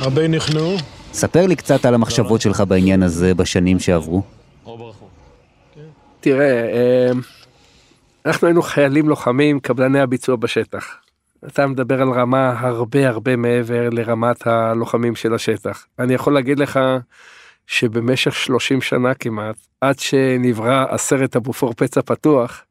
הרבה 0.00 0.28
נכנעו. 0.28 0.76
ספר 1.12 1.46
לי 1.46 1.56
קצת 1.56 1.84
על 1.84 1.94
המחשבות 1.94 2.40
שלך 2.40 2.62
בעניין 2.68 3.02
הזה 3.02 3.34
בשנים 3.34 3.80
שעברו. 3.80 4.37
תראה, 6.30 6.70
אה, 6.72 7.10
אנחנו 8.26 8.46
היינו 8.46 8.62
חיילים 8.62 9.08
לוחמים, 9.08 9.60
קבלני 9.60 10.00
הביצוע 10.00 10.36
בשטח. 10.36 10.96
אתה 11.46 11.66
מדבר 11.66 12.02
על 12.02 12.10
רמה 12.10 12.54
הרבה 12.58 13.08
הרבה 13.08 13.36
מעבר 13.36 13.88
לרמת 13.92 14.46
הלוחמים 14.46 15.16
של 15.16 15.34
השטח. 15.34 15.86
אני 15.98 16.14
יכול 16.14 16.34
להגיד 16.34 16.58
לך 16.58 16.80
שבמשך 17.66 18.34
30 18.34 18.80
שנה 18.80 19.14
כמעט, 19.14 19.56
עד 19.80 19.98
שנברא 19.98 20.84
הסרט 20.90 21.36
הבופור 21.36 21.72
פצע 21.76 22.00
פתוח, 22.02 22.64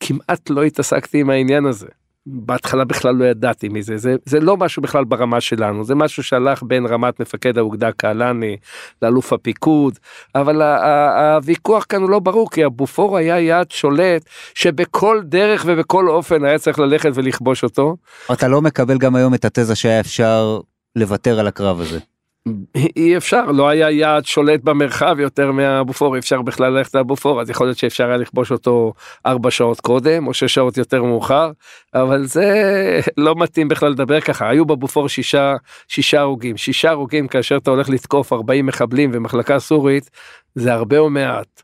כמעט 0.00 0.50
לא 0.50 0.62
התעסקתי 0.62 1.20
עם 1.20 1.30
העניין 1.30 1.66
הזה. 1.66 1.88
בהתחלה 2.26 2.84
בכלל 2.84 3.14
לא 3.14 3.24
ידעתי 3.24 3.68
מזה 3.68 3.96
זה 3.96 4.16
זה 4.24 4.40
לא 4.40 4.56
משהו 4.56 4.82
בכלל 4.82 5.04
ברמה 5.04 5.40
שלנו 5.40 5.84
זה 5.84 5.94
משהו 5.94 6.22
שהלך 6.22 6.62
בין 6.62 6.86
רמת 6.86 7.20
מפקד 7.20 7.58
האוגדה 7.58 7.92
קהלני 7.92 8.56
לאלוף 9.02 9.32
הפיקוד 9.32 9.98
אבל 10.34 10.62
הוויכוח 10.62 11.86
כאן 11.88 12.02
הוא 12.02 12.10
לא 12.10 12.18
ברור 12.18 12.50
כי 12.50 12.64
הבופור 12.64 13.16
היה 13.16 13.40
יעד 13.40 13.70
שולט 13.70 14.24
שבכל 14.54 15.20
דרך 15.24 15.64
ובכל 15.66 16.08
אופן 16.08 16.44
היה 16.44 16.58
צריך 16.58 16.78
ללכת 16.78 17.10
ולכבוש 17.14 17.62
אותו. 17.62 17.96
אתה 18.32 18.48
לא 18.48 18.62
מקבל 18.62 18.98
גם 18.98 19.16
היום 19.16 19.34
את 19.34 19.44
התזה 19.44 19.74
שהיה 19.74 20.00
אפשר 20.00 20.60
לוותר 20.96 21.40
על 21.40 21.46
הקרב 21.46 21.80
הזה. 21.80 21.98
אי 22.96 23.16
אפשר 23.16 23.44
לא 23.46 23.68
היה 23.68 23.90
יעד 23.90 24.24
שולט 24.24 24.60
במרחב 24.64 25.16
יותר 25.20 25.52
מהבופור 25.52 26.14
אי 26.14 26.20
אפשר 26.20 26.42
בכלל 26.42 26.72
ללכת 26.72 26.94
לבופור 26.94 27.40
אז 27.40 27.50
יכול 27.50 27.66
להיות 27.66 27.78
שאפשר 27.78 28.06
היה 28.08 28.16
לכבוש 28.16 28.52
אותו 28.52 28.92
ארבע 29.26 29.50
שעות 29.50 29.80
קודם 29.80 30.26
או 30.26 30.34
שש 30.34 30.54
שעות 30.54 30.76
יותר 30.76 31.02
מאוחר 31.02 31.50
אבל 31.94 32.24
זה 32.24 32.50
לא 33.16 33.34
מתאים 33.36 33.68
בכלל 33.68 33.88
לדבר 33.88 34.20
ככה. 34.20 34.48
היו 34.48 34.64
בבופור 34.64 35.08
שישה 35.08 35.56
שישה 35.88 36.20
הרוגים. 36.20 36.56
שישה 36.56 36.90
הרוגים 36.90 37.28
כאשר 37.28 37.56
אתה 37.56 37.70
הולך 37.70 37.88
לתקוף 37.88 38.32
40 38.32 38.66
מחבלים 38.66 39.10
ומחלקה 39.14 39.58
סורית 39.58 40.10
זה 40.54 40.72
הרבה 40.72 40.98
או 40.98 41.10
מעט. 41.10 41.62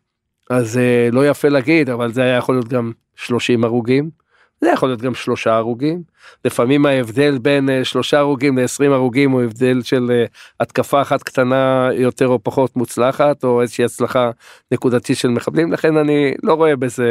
אז 0.51 0.79
אה, 0.79 1.09
לא 1.13 1.29
יפה 1.29 1.49
להגיד 1.49 1.91
אבל 1.91 2.13
זה 2.13 2.23
היה 2.23 2.37
יכול 2.37 2.55
להיות 2.55 2.69
גם 2.69 2.93
30 3.17 3.65
הרוגים 3.65 4.20
זה 4.61 4.71
יכול 4.71 4.89
להיות 4.89 5.03
גם 5.03 5.15
שלושה 5.15 5.55
הרוגים. 5.55 6.03
לפעמים 6.45 6.87
ההבדל 6.87 7.39
בין 7.39 7.71
אה, 7.71 7.85
שלושה 7.85 8.19
הרוגים 8.19 8.59
ל-20 8.59 8.93
הרוגים 8.93 9.31
הוא 9.31 9.43
הבדל 9.43 9.83
של 9.83 10.11
אה, 10.11 10.25
התקפה 10.61 11.03
אחת 11.03 11.23
קטנה 11.23 11.89
יותר 11.93 12.29
או 12.29 12.39
פחות 12.43 12.77
מוצלחת 12.77 13.45
או 13.45 13.63
איזושהי 13.63 13.85
הצלחה 13.85 14.31
נקודתית 14.73 15.17
של 15.17 15.29
מחבלים 15.29 15.73
לכן 15.73 15.97
אני 15.97 16.35
לא 16.43 16.55
רואה 16.55 16.77
בזה 16.77 17.07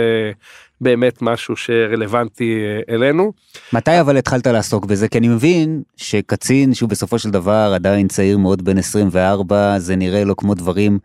באמת 0.81 1.21
משהו 1.21 1.55
שרלוונטי 1.55 2.53
אה, 2.53 2.95
אלינו. 2.95 3.33
מתי 3.73 3.99
אבל 3.99 4.17
התחלת 4.17 4.47
לעסוק 4.47 4.85
בזה 4.85 5.07
כי 5.07 5.17
אני 5.17 5.27
מבין 5.27 5.81
שקצין 5.97 6.73
שהוא 6.73 6.89
בסופו 6.89 7.19
של 7.19 7.29
דבר 7.29 7.71
עדיין 7.75 8.07
צעיר 8.07 8.37
מאוד 8.37 8.65
בן 8.65 8.77
24 8.77 9.79
זה 9.79 9.95
נראה 9.95 10.23
לו 10.23 10.35
כמו 10.35 10.53
דברים 10.53 10.99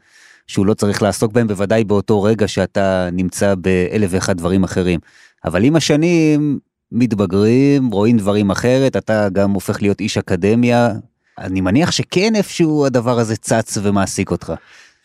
שהוא 0.47 0.67
לא 0.67 0.75
צריך 0.75 1.03
לעסוק 1.03 1.33
בהם 1.33 1.47
בוודאי 1.47 1.85
באותו 1.85 2.23
רגע 2.23 2.49
שאתה 2.49 3.09
נמצא 3.13 3.55
באלף 3.55 4.11
ואחד 4.13 4.37
דברים 4.37 4.65
אחרים. 4.65 5.01
אבל 5.45 5.65
עם 5.65 5.77
השנים 5.77 6.59
מתבגרים, 6.93 7.91
רואים 7.91 8.17
דברים 8.17 8.51
אחרת, 8.51 8.97
אתה 8.97 9.29
גם 9.33 9.51
הופך 9.51 9.83
להיות 9.83 10.01
איש 10.01 10.19
אקדמיה. 10.19 10.91
אני 11.39 11.61
מניח 11.61 11.91
שכן 11.91 12.35
איפשהו 12.35 12.87
הדבר 12.87 13.19
הזה 13.19 13.37
צץ 13.37 13.79
ומעסיק 13.83 14.31
אותך. 14.31 14.53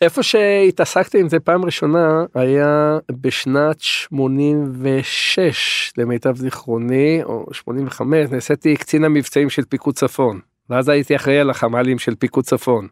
איפה 0.00 0.22
שהתעסקתי 0.22 1.20
עם 1.20 1.28
זה 1.28 1.40
פעם 1.40 1.64
ראשונה 1.64 2.24
היה 2.34 2.98
בשנת 3.10 3.80
86 3.80 5.92
למיטב 5.96 6.36
זיכרוני 6.36 7.20
או 7.24 7.46
85 7.52 8.30
נעשיתי 8.30 8.76
קצין 8.76 9.04
המבצעים 9.04 9.50
של 9.50 9.62
פיקוד 9.68 9.94
צפון 9.94 10.40
ואז 10.70 10.88
הייתי 10.88 11.16
אחראי 11.16 11.38
על 11.38 11.50
החמ"לים 11.50 11.98
של 11.98 12.14
פיקוד 12.14 12.44
צפון. 12.44 12.88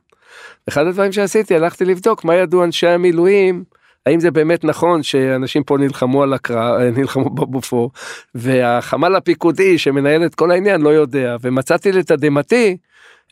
אחד 0.68 0.87
הדברים 0.87 1.12
שעשיתי, 1.12 1.54
הלכתי 1.54 1.84
לבדוק 1.84 2.24
מה 2.24 2.34
ידעו 2.34 2.64
אנשי 2.64 2.87
המילואים, 2.87 3.64
האם 4.06 4.20
זה 4.20 4.30
באמת 4.30 4.64
נכון 4.64 5.02
שאנשים 5.02 5.62
פה 5.62 5.78
נלחמו 5.78 6.22
על 6.22 6.32
הקרב, 6.32 6.80
נלחמו 6.80 7.30
בבופור, 7.30 7.90
והחמ"ל 8.34 9.16
הפיקודי 9.16 9.78
שמנהל 9.78 10.24
את 10.26 10.34
כל 10.34 10.50
העניין 10.50 10.80
לא 10.80 10.88
יודע, 10.88 11.37
ומצאתי 11.42 11.92
לתדהמתי 11.92 12.76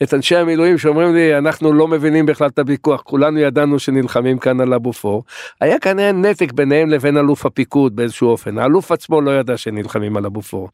את 0.02 0.14
אנשי 0.14 0.37
המילואים 0.37 0.79
שאומרים 0.79 1.14
לי 1.14 1.38
אנחנו 1.38 1.72
לא 1.72 1.88
מבינים 1.88 2.26
בכלל 2.26 2.48
את 2.48 2.59
הוויכוח 2.59 3.02
כולנו 3.02 3.38
ידענו 3.38 3.79
שנלחמים 3.79 4.38
כאן 4.38 4.61
על 4.61 4.72
הבופור 4.72 5.24
היה 5.61 5.79
כנראה 5.79 6.12
נתק 6.12 6.52
ביניהם 6.52 6.90
לבין 6.90 7.16
אלוף 7.16 7.46
הפיקוד 7.46 7.96
באיזשהו 7.96 8.29
אופן 8.29 8.59
האלוף 8.59 8.92
עצמו 8.92 9.20
לא 9.20 9.31
ידע 9.31 9.57
שנלחמים 9.57 10.16
על 10.16 10.26
הבופור. 10.26 10.68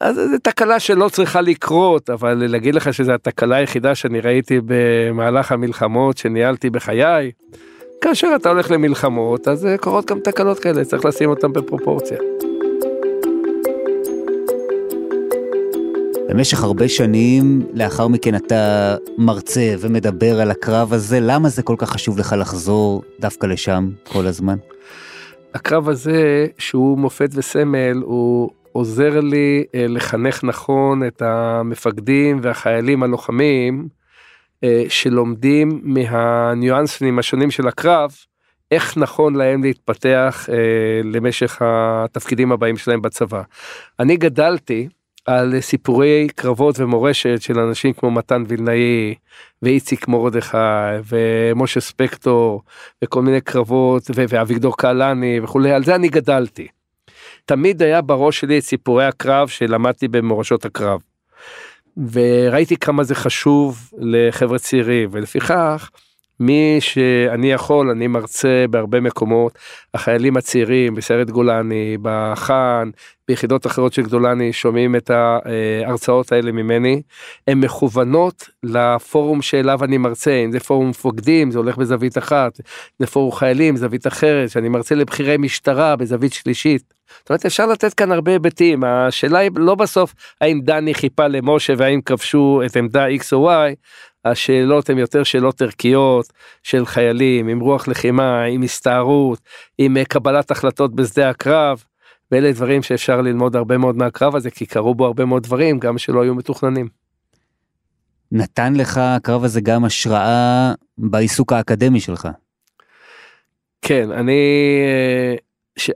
אז 0.00 0.14
זו 0.14 0.38
תקלה 0.42 0.80
שלא 0.80 1.08
צריכה 1.08 1.40
לקרות 1.40 2.10
אבל 2.10 2.34
להגיד 2.48 2.74
לך 2.74 2.94
שזו 2.94 3.12
התקלה 3.12 3.56
היחידה 3.56 3.94
שאני 3.94 4.20
ראיתי 4.20 4.60
במהלך 4.64 5.52
המלחמות 5.52 6.18
שניהלתי 6.18 6.70
בחיי. 6.70 7.30
כאשר 8.00 8.28
אתה 8.36 8.48
הולך 8.48 8.70
למלחמות 8.70 9.48
אז 9.48 9.68
קורות 9.80 10.10
גם 10.10 10.20
תקלות 10.20 10.58
כאלה 10.58 10.84
צריך 10.84 11.04
לשים 11.04 11.30
אותם 11.30 11.52
בפרופורציה. 11.52 12.18
במשך 16.28 16.62
הרבה 16.62 16.88
שנים 16.88 17.66
לאחר 17.74 18.08
מכן 18.08 18.34
אתה 18.34 18.94
מרצה 19.18 19.74
ומדבר 19.80 20.40
על 20.40 20.50
הקרב 20.50 20.92
הזה, 20.92 21.20
למה 21.20 21.48
זה 21.48 21.62
כל 21.62 21.74
כך 21.78 21.90
חשוב 21.90 22.18
לך 22.18 22.34
לחזור 22.38 23.02
דווקא 23.20 23.46
לשם 23.46 23.90
כל 24.12 24.26
הזמן? 24.26 24.56
הקרב 25.54 25.88
הזה 25.88 26.46
שהוא 26.58 26.98
מופת 26.98 27.30
וסמל 27.34 28.02
הוא 28.04 28.50
עוזר 28.72 29.20
לי 29.20 29.64
אה, 29.74 29.86
לחנך 29.88 30.44
נכון 30.44 31.06
את 31.06 31.22
המפקדים 31.22 32.38
והחיילים 32.42 33.02
הלוחמים 33.02 33.88
אה, 33.92 33.97
שלומדים 34.88 35.80
מהניואנסים 35.82 37.18
השונים 37.18 37.50
של 37.50 37.68
הקרב, 37.68 38.10
איך 38.70 38.96
נכון 38.96 39.34
להם 39.34 39.62
להתפתח 39.62 40.48
אה, 40.52 41.00
למשך 41.04 41.58
התפקידים 41.64 42.52
הבאים 42.52 42.76
שלהם 42.76 43.02
בצבא. 43.02 43.42
אני 44.00 44.16
גדלתי 44.16 44.88
על 45.26 45.60
סיפורי 45.60 46.28
קרבות 46.34 46.80
ומורשת 46.80 47.42
של 47.42 47.58
אנשים 47.58 47.92
כמו 47.92 48.10
מתן 48.10 48.44
וילנאי 48.48 49.14
ואיציק 49.62 50.08
מרדכי 50.08 50.56
ומשה 51.08 51.80
ספקטור 51.80 52.62
וכל 53.04 53.22
מיני 53.22 53.40
קרבות 53.40 54.02
ואביגדור 54.14 54.76
קהלני 54.76 55.40
וכולי 55.40 55.72
על 55.72 55.84
זה 55.84 55.94
אני 55.94 56.08
גדלתי. 56.08 56.68
תמיד 57.44 57.82
היה 57.82 58.00
בראש 58.00 58.40
שלי 58.40 58.58
את 58.58 58.62
סיפורי 58.62 59.06
הקרב 59.06 59.48
שלמדתי 59.48 60.08
במורשות 60.08 60.64
הקרב. 60.64 61.00
וראיתי 62.12 62.76
כמה 62.76 63.04
זה 63.04 63.14
חשוב 63.14 63.90
לחבר'ה 63.98 64.58
צעירים 64.58 65.08
ולפיכך 65.12 65.90
מי 66.40 66.76
שאני 66.80 67.52
יכול 67.52 67.90
אני 67.90 68.06
מרצה 68.06 68.64
בהרבה 68.70 69.00
מקומות 69.00 69.58
החיילים 69.94 70.36
הצעירים 70.36 70.94
בסיירת 70.94 71.30
גולני 71.30 71.96
בחאן 72.02 72.90
ביחידות 73.28 73.66
אחרות 73.66 73.92
של 73.92 74.02
גולני 74.02 74.52
שומעים 74.52 74.96
את 74.96 75.10
ההרצאות 75.10 76.32
האלה 76.32 76.52
ממני 76.52 77.02
הן 77.46 77.60
מכוונות 77.60 78.48
לפורום 78.62 79.42
שאליו 79.42 79.84
אני 79.84 79.98
מרצה 79.98 80.42
אם 80.44 80.52
זה 80.52 80.60
פורום 80.60 80.88
מפקדים 80.88 81.50
זה 81.50 81.58
הולך 81.58 81.76
בזווית 81.76 82.18
אחת 82.18 82.60
זה 82.98 83.06
פורום 83.06 83.32
חיילים 83.32 83.76
זווית 83.76 84.06
אחרת 84.06 84.50
שאני 84.50 84.68
מרצה 84.68 84.94
לבכירי 84.94 85.36
משטרה 85.36 85.96
בזווית 85.96 86.32
שלישית. 86.32 86.97
זאת 87.18 87.30
אומרת 87.30 87.46
אפשר 87.46 87.66
לתת 87.66 87.94
כאן 87.94 88.12
הרבה 88.12 88.32
היבטים 88.32 88.84
השאלה 88.84 89.38
היא 89.38 89.50
לא 89.56 89.74
בסוף 89.74 90.14
האם 90.40 90.60
דני 90.60 90.94
חיפה 90.94 91.26
למשה 91.26 91.72
והאם 91.76 92.00
כבשו 92.00 92.62
את 92.66 92.76
עמדה 92.76 93.08
x 93.08 93.22
או 93.32 93.50
y 93.50 93.74
השאלות 94.24 94.90
הן 94.90 94.98
יותר 94.98 95.22
שאלות 95.22 95.62
ערכיות 95.62 96.32
של 96.62 96.86
חיילים 96.86 97.48
עם 97.48 97.60
רוח 97.60 97.88
לחימה 97.88 98.42
עם 98.42 98.62
הסתערות 98.62 99.40
עם 99.78 99.96
אה, 99.96 100.04
קבלת 100.04 100.50
החלטות 100.50 100.94
בשדה 100.94 101.30
הקרב. 101.30 101.84
ואלה 102.30 102.52
דברים 102.52 102.82
שאפשר 102.82 103.20
ללמוד 103.20 103.56
הרבה 103.56 103.78
מאוד 103.78 103.96
מהקרב 103.96 104.36
הזה 104.36 104.50
כי 104.50 104.66
קרו 104.66 104.94
בו 104.94 105.06
הרבה 105.06 105.24
מאוד 105.24 105.42
דברים 105.42 105.78
גם 105.78 105.98
שלא 105.98 106.22
היו 106.22 106.34
מתוכננים. 106.34 106.88
נתן 108.32 108.74
לך 108.74 109.00
הקרב 109.02 109.44
הזה 109.44 109.60
גם 109.60 109.84
השראה 109.84 110.72
בעיסוק 110.98 111.52
האקדמי 111.52 112.00
שלך. 112.00 112.28
כן 113.82 114.12
אני 114.12 114.40
אה, 114.86 115.34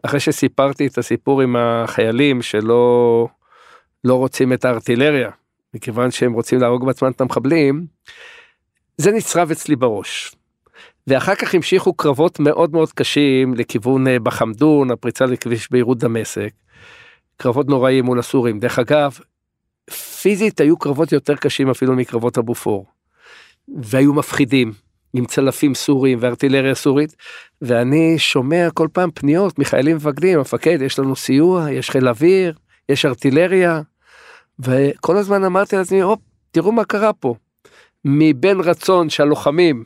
אחרי 0.02 0.20
שסיפרתי 0.20 0.86
את 0.86 0.98
הסיפור 0.98 1.42
עם 1.42 1.56
החיילים 1.56 2.42
שלא 2.42 3.28
לא 4.04 4.14
רוצים 4.14 4.52
את 4.52 4.64
הארטילריה 4.64 5.30
מכיוון 5.74 6.10
שהם 6.10 6.32
רוצים 6.32 6.60
להרוג 6.60 6.86
בעצמם 6.86 7.10
את 7.10 7.20
המחבלים, 7.20 7.86
זה 8.96 9.12
נצרב 9.12 9.50
אצלי 9.50 9.76
בראש. 9.76 10.34
ואחר 11.06 11.34
כך 11.34 11.54
המשיכו 11.54 11.92
קרבות 11.92 12.40
מאוד 12.40 12.72
מאוד 12.72 12.92
קשים 12.92 13.54
לכיוון 13.54 14.06
אה, 14.08 14.18
בחמדון, 14.18 14.90
הפריצה 14.90 15.26
לכביש 15.26 15.70
ביירות 15.70 15.98
דמשק. 15.98 16.52
קרבות 17.36 17.68
נוראים 17.68 18.04
מול 18.04 18.18
הסורים. 18.18 18.58
דרך 18.58 18.78
אגב, 18.78 19.18
פיזית 20.20 20.60
היו 20.60 20.76
קרבות 20.76 21.12
יותר 21.12 21.36
קשים 21.36 21.70
אפילו 21.70 21.96
מקרבות 21.96 22.38
הבופור. 22.38 22.86
והיו 23.78 24.14
מפחידים, 24.14 24.72
עם 25.14 25.24
צלפים 25.24 25.74
סורים 25.74 26.18
וארטילריה 26.20 26.74
סורית, 26.74 27.16
ואני 27.62 28.18
שומע 28.18 28.68
כל 28.74 28.88
פעם 28.92 29.10
פניות 29.14 29.58
מחיילים 29.58 29.96
מפקדים, 29.96 30.38
המפקד, 30.38 30.82
יש 30.82 30.98
לנו 30.98 31.16
סיוע, 31.16 31.70
יש 31.70 31.90
חיל 31.90 32.08
אוויר, 32.08 32.54
יש 32.88 33.04
ארטילריה, 33.04 33.80
וכל 34.58 35.16
הזמן 35.16 35.44
אמרתי 35.44 35.76
לעצמי, 35.76 36.00
הופ, 36.00 36.20
תראו 36.50 36.72
מה 36.72 36.84
קרה 36.84 37.12
פה. 37.12 37.34
מבין 38.04 38.60
רצון 38.60 39.10
שהלוחמים 39.10 39.84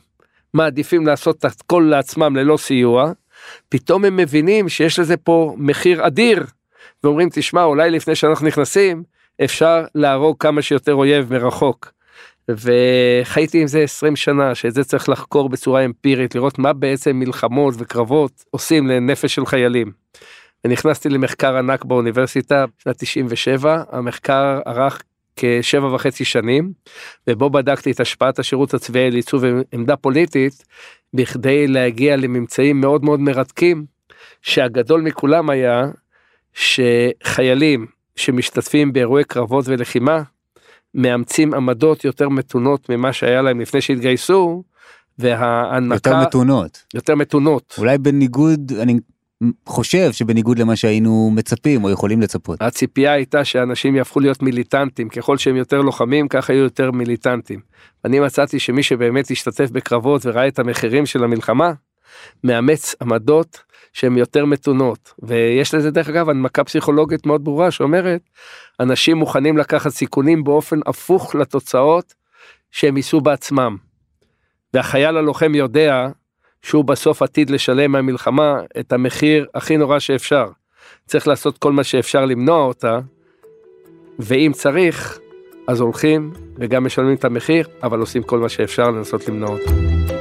מעדיפים 0.53 1.07
לעשות 1.07 1.35
את 1.37 1.45
הכל 1.45 1.87
לעצמם 1.89 2.35
ללא 2.35 2.57
סיוע, 2.57 3.11
פתאום 3.69 4.05
הם 4.05 4.17
מבינים 4.17 4.69
שיש 4.69 4.99
לזה 4.99 5.17
פה 5.17 5.55
מחיר 5.57 6.07
אדיר, 6.07 6.45
ואומרים, 7.03 7.29
תשמע, 7.33 7.63
אולי 7.63 7.91
לפני 7.91 8.15
שאנחנו 8.15 8.47
נכנסים, 8.47 9.03
אפשר 9.43 9.85
להרוג 9.95 10.37
כמה 10.39 10.61
שיותר 10.61 10.93
אויב 10.93 11.33
מרחוק. 11.33 11.96
וחייתי 12.49 13.61
עם 13.61 13.67
זה 13.67 13.79
20 13.79 14.15
שנה 14.15 14.55
שאת 14.55 14.73
זה 14.73 14.83
צריך 14.83 15.09
לחקור 15.09 15.49
בצורה 15.49 15.85
אמפירית 15.85 16.35
לראות 16.35 16.59
מה 16.59 16.73
בעצם 16.73 17.15
מלחמות 17.15 17.73
וקרבות 17.77 18.43
עושים 18.51 18.87
לנפש 18.87 19.35
של 19.35 19.45
חיילים. 19.45 19.91
ונכנסתי 20.65 21.09
למחקר 21.09 21.57
ענק 21.57 21.85
באוניברסיטה 21.85 22.65
בשנת 22.79 22.97
97 22.97 23.83
המחקר 23.91 24.59
ארך 24.67 25.01
כשבע 25.35 25.95
וחצי 25.95 26.25
שנים 26.25 26.71
ובו 27.27 27.49
בדקתי 27.49 27.91
את 27.91 27.99
השפעת 27.99 28.39
השירות 28.39 28.73
הצבאי 28.73 29.07
על 29.07 29.13
עיצוב 29.13 29.43
עמדה 29.71 29.95
פוליטית 29.95 30.63
בכדי 31.13 31.67
להגיע 31.67 32.15
לממצאים 32.15 32.81
מאוד 32.81 33.03
מאוד 33.03 33.19
מרתקים 33.19 33.85
שהגדול 34.41 35.01
מכולם 35.01 35.49
היה 35.49 35.85
שחיילים 36.53 37.85
שמשתתפים 38.15 38.93
באירועי 38.93 39.23
קרבות 39.23 39.65
ולחימה 39.67 40.21
מאמצים 40.93 41.53
עמדות 41.53 42.05
יותר 42.05 42.29
מתונות 42.29 42.89
ממה 42.89 43.13
שהיה 43.13 43.41
להם 43.41 43.59
לפני 43.59 43.81
שהתגייסו 43.81 44.63
וההנמקה 45.19 46.09
יותר 46.09 46.21
מתונות 46.21 46.83
יותר 46.93 47.15
מתונות 47.15 47.75
אולי 47.77 47.97
בניגוד 47.97 48.71
אני 48.81 48.99
חושב 49.65 50.11
שבניגוד 50.11 50.59
למה 50.59 50.75
שהיינו 50.75 51.31
מצפים 51.35 51.83
או 51.83 51.89
יכולים 51.89 52.21
לצפות. 52.21 52.61
הציפייה 52.61 53.13
הייתה 53.13 53.45
שאנשים 53.45 53.95
יהפכו 53.95 54.19
להיות 54.19 54.41
מיליטנטים 54.41 55.09
ככל 55.09 55.37
שהם 55.37 55.55
יותר 55.55 55.81
לוחמים 55.81 56.27
ככה 56.27 56.53
יהיו 56.53 56.63
יותר 56.63 56.91
מיליטנטים. 56.91 57.59
אני 58.05 58.19
מצאתי 58.19 58.59
שמי 58.59 58.83
שבאמת 58.83 59.31
השתתף 59.31 59.69
בקרבות 59.71 60.25
וראה 60.25 60.47
את 60.47 60.59
המחירים 60.59 61.05
של 61.05 61.23
המלחמה 61.23 61.71
מאמץ 62.43 62.95
עמדות 63.01 63.59
שהן 63.97 64.17
יותר 64.17 64.45
מתונות 64.45 65.13
ויש 65.23 65.73
לזה 65.73 65.91
דרך 65.91 66.09
אגב 66.09 66.29
הנמקה 66.29 66.63
פסיכולוגית 66.63 67.25
מאוד 67.25 67.43
ברורה 67.43 67.71
שאומרת 67.71 68.21
אנשים 68.79 69.17
מוכנים 69.17 69.57
לקחת 69.57 69.91
סיכונים 69.91 70.43
באופן 70.43 70.79
הפוך 70.85 71.35
לתוצאות 71.35 72.13
שהם 72.71 72.97
יישאו 72.97 73.21
בעצמם. 73.21 73.77
והחייל 74.73 75.17
הלוחם 75.17 75.55
יודע 75.55 76.07
שהוא 76.61 76.85
בסוף 76.85 77.21
עתיד 77.21 77.49
לשלם 77.49 77.91
מהמלחמה 77.91 78.61
את 78.79 78.93
המחיר 78.93 79.45
הכי 79.55 79.77
נורא 79.77 79.99
שאפשר. 79.99 80.45
צריך 81.05 81.27
לעשות 81.27 81.57
כל 81.57 81.71
מה 81.71 81.83
שאפשר 81.83 82.25
למנוע 82.25 82.63
אותה, 82.63 82.99
ואם 84.19 84.51
צריך, 84.55 85.19
אז 85.67 85.79
הולכים 85.81 86.33
וגם 86.55 86.85
משלמים 86.85 87.15
את 87.15 87.25
המחיר, 87.25 87.67
אבל 87.83 87.99
עושים 87.99 88.23
כל 88.23 88.39
מה 88.39 88.49
שאפשר 88.49 88.91
לנסות 88.91 89.27
למנוע 89.27 89.49
אותה. 89.49 90.16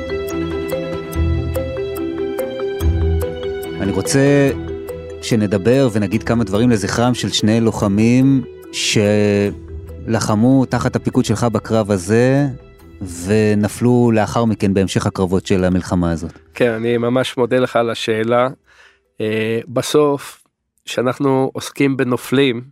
רוצה 3.97 4.51
שנדבר 5.23 5.89
ונגיד 5.93 6.23
כמה 6.23 6.45
דברים 6.45 6.71
לזכרם 6.71 7.15
של 7.15 7.29
שני 7.29 7.61
לוחמים 7.61 8.45
שלחמו 10.07 10.65
תחת 10.65 10.97
הפיקוד 10.97 11.25
שלך 11.25 11.45
בקרב 11.45 11.91
הזה, 11.91 12.47
ונפלו 13.27 14.11
לאחר 14.15 14.45
מכן 14.45 14.75
בהמשך 14.75 15.07
הקרבות 15.07 15.47
של 15.47 15.65
המלחמה 15.65 16.13
הזאת. 16.13 16.33
כן, 16.55 16.71
אני 16.71 16.99
ממש 16.99 17.37
מודה 17.37 17.59
לך 17.59 17.77
על 17.77 17.91
השאלה. 17.91 18.49
Uh, 18.49 19.21
בסוף, 19.69 20.43
כשאנחנו 20.85 21.51
עוסקים 21.53 21.97
בנופלים, 21.97 22.65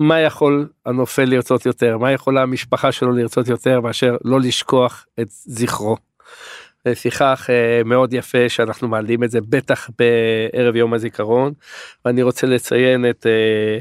מה 0.00 0.20
יכול 0.20 0.68
הנופל 0.86 1.24
לרצות 1.24 1.66
יותר, 1.66 1.98
מה 1.98 2.12
יכולה 2.12 2.42
המשפחה 2.42 2.92
שלו 2.92 3.12
לרצות 3.12 3.48
יותר 3.48 3.80
מאשר 3.80 4.16
לא 4.24 4.40
לשכוח 4.40 5.06
את 5.20 5.26
זכרו. 5.30 5.96
לפיכך 6.86 7.46
אה, 7.50 7.82
מאוד 7.84 8.12
יפה 8.12 8.48
שאנחנו 8.48 8.88
מעלים 8.88 9.24
את 9.24 9.30
זה 9.30 9.40
בטח 9.40 9.90
בערב 9.98 10.76
יום 10.76 10.94
הזיכרון 10.94 11.52
ואני 12.04 12.22
רוצה 12.22 12.46
לציין 12.46 13.10
את 13.10 13.26
אה, 13.26 13.78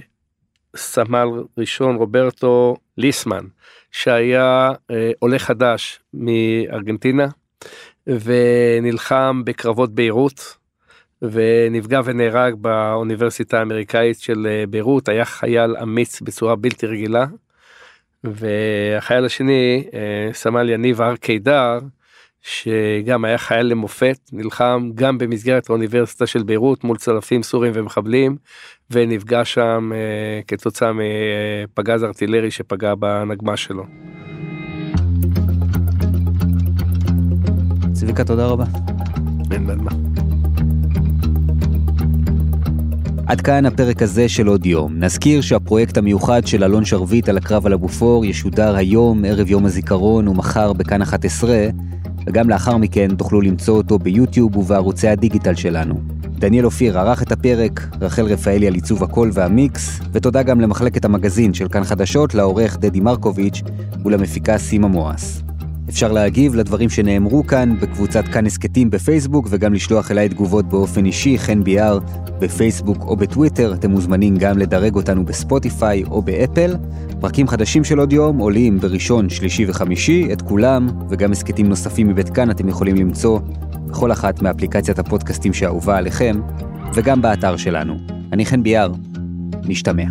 סמל 0.75 1.27
ראשון 1.57 1.95
רוברטו 1.95 2.75
ליסמן 2.97 3.45
שהיה 3.91 4.71
אה, 4.91 5.11
עולה 5.19 5.39
חדש 5.39 5.99
מארגנטינה 6.13 7.27
ונלחם 8.07 9.41
בקרבות 9.45 9.95
ביירות 9.95 10.57
ונפגע 11.21 12.01
ונהרג 12.05 12.53
באוניברסיטה 12.53 13.59
האמריקאית 13.59 14.19
של 14.19 14.63
ביירות 14.69 15.09
היה 15.09 15.25
חייל 15.25 15.75
אמיץ 15.81 16.21
בצורה 16.21 16.55
בלתי 16.55 16.87
רגילה. 16.87 17.25
והחייל 18.23 19.25
השני 19.25 19.83
סמל 20.33 20.69
יניב 20.69 21.01
הר 21.01 21.15
קידר 21.15 21.79
שגם 22.45 23.25
היה 23.25 23.37
חייל 23.37 23.65
למופת, 23.65 24.17
נלחם 24.33 24.89
גם 24.95 25.17
במסגרת 25.17 25.69
האוניברסיטה 25.69 26.27
של 26.27 26.43
ביירות 26.43 26.83
מול 26.83 26.97
צלפים 26.97 27.43
סורים 27.43 27.71
ומחבלים, 27.75 28.35
ונפגע 28.91 29.45
שם 29.45 29.91
אה, 29.93 30.41
כתוצאה 30.47 30.91
מפגז 30.93 32.03
ארטילרי 32.03 32.51
שפגע 32.51 32.95
בנגמ"ש 32.95 33.63
שלו. 33.63 33.83
צביקה, 37.93 38.23
תודה 38.23 38.45
רבה. 38.45 38.65
אין 39.51 39.69
על 39.69 39.77
מה. 39.77 39.91
עד 43.27 43.41
כאן 43.41 43.65
הפרק 43.65 44.01
הזה 44.01 44.29
של 44.29 44.47
עוד 44.47 44.65
יום. 44.65 44.99
נזכיר 44.99 45.41
שהפרויקט 45.41 45.97
המיוחד 45.97 46.47
של 46.47 46.63
אלון 46.63 46.85
שרביט 46.85 47.29
על 47.29 47.37
הקרב 47.37 47.65
על 47.65 47.73
הבופור 47.73 48.25
ישודר 48.25 48.75
היום, 48.75 49.25
ערב 49.25 49.49
יום 49.49 49.65
הזיכרון 49.65 50.27
ומחר 50.27 50.73
בכאן 50.73 51.01
11, 51.01 51.67
וגם 52.26 52.49
לאחר 52.49 52.78
מכן 52.78 53.15
תוכלו 53.15 53.41
למצוא 53.41 53.78
אותו 53.78 53.99
ביוטיוב 53.99 54.57
ובערוצי 54.57 55.07
הדיגיטל 55.07 55.55
שלנו. 55.55 55.95
דניאל 56.39 56.65
אופיר 56.65 56.99
ערך 56.99 57.21
את 57.21 57.32
הפרק, 57.32 57.88
רחל 58.01 58.26
רפאלי 58.26 58.67
על 58.67 58.73
עיצוב 58.73 59.03
הקול 59.03 59.32
והמיקס, 59.34 59.99
ותודה 60.11 60.43
גם 60.43 60.61
למחלקת 60.61 61.05
המגזין 61.05 61.53
של 61.53 61.67
כאן 61.67 61.84
חדשות, 61.84 62.36
לעורך 62.36 62.78
דדי 62.78 62.99
מרקוביץ' 62.99 63.61
ולמפיקה 64.05 64.57
סימה 64.57 64.88
מואס. 64.88 65.44
אפשר 65.95 66.11
להגיב 66.11 66.55
לדברים 66.55 66.89
שנאמרו 66.89 67.47
כאן 67.47 67.75
בקבוצת 67.79 68.27
כאן 68.27 68.45
הסכתים 68.45 68.89
בפייסבוק 68.89 69.47
וגם 69.49 69.73
לשלוח 69.73 70.11
אליי 70.11 70.29
תגובות 70.29 70.65
באופן 70.65 71.05
אישי, 71.05 71.37
חן 71.37 71.63
ביאר, 71.63 71.99
בפייסבוק 72.39 72.97
או 73.01 73.15
בטוויטר. 73.15 73.73
אתם 73.73 73.91
מוזמנים 73.91 74.35
גם 74.37 74.57
לדרג 74.57 74.95
אותנו 74.95 75.25
בספוטיפיי 75.25 76.03
או 76.03 76.21
באפל. 76.21 76.75
פרקים 77.19 77.47
חדשים 77.47 77.83
של 77.83 77.99
עוד 77.99 78.13
יום 78.13 78.37
עולים 78.37 78.79
בראשון, 78.79 79.29
שלישי 79.29 79.65
וחמישי, 79.67 80.27
את 80.33 80.41
כולם, 80.41 80.87
וגם 81.09 81.31
הסכתים 81.31 81.69
נוספים 81.69 82.07
מבית 82.07 82.29
כאן 82.29 82.51
אתם 82.51 82.69
יכולים 82.69 82.95
למצוא 82.95 83.39
בכל 83.87 84.11
אחת 84.11 84.41
מאפליקציית 84.41 84.99
הפודקאסטים 84.99 85.53
שאהובה 85.53 85.97
עליכם, 85.97 86.41
וגם 86.93 87.21
באתר 87.21 87.57
שלנו. 87.57 87.97
אני 88.33 88.45
חן 88.45 88.63
ביאר, 88.63 88.91
נשתמע. 89.63 90.05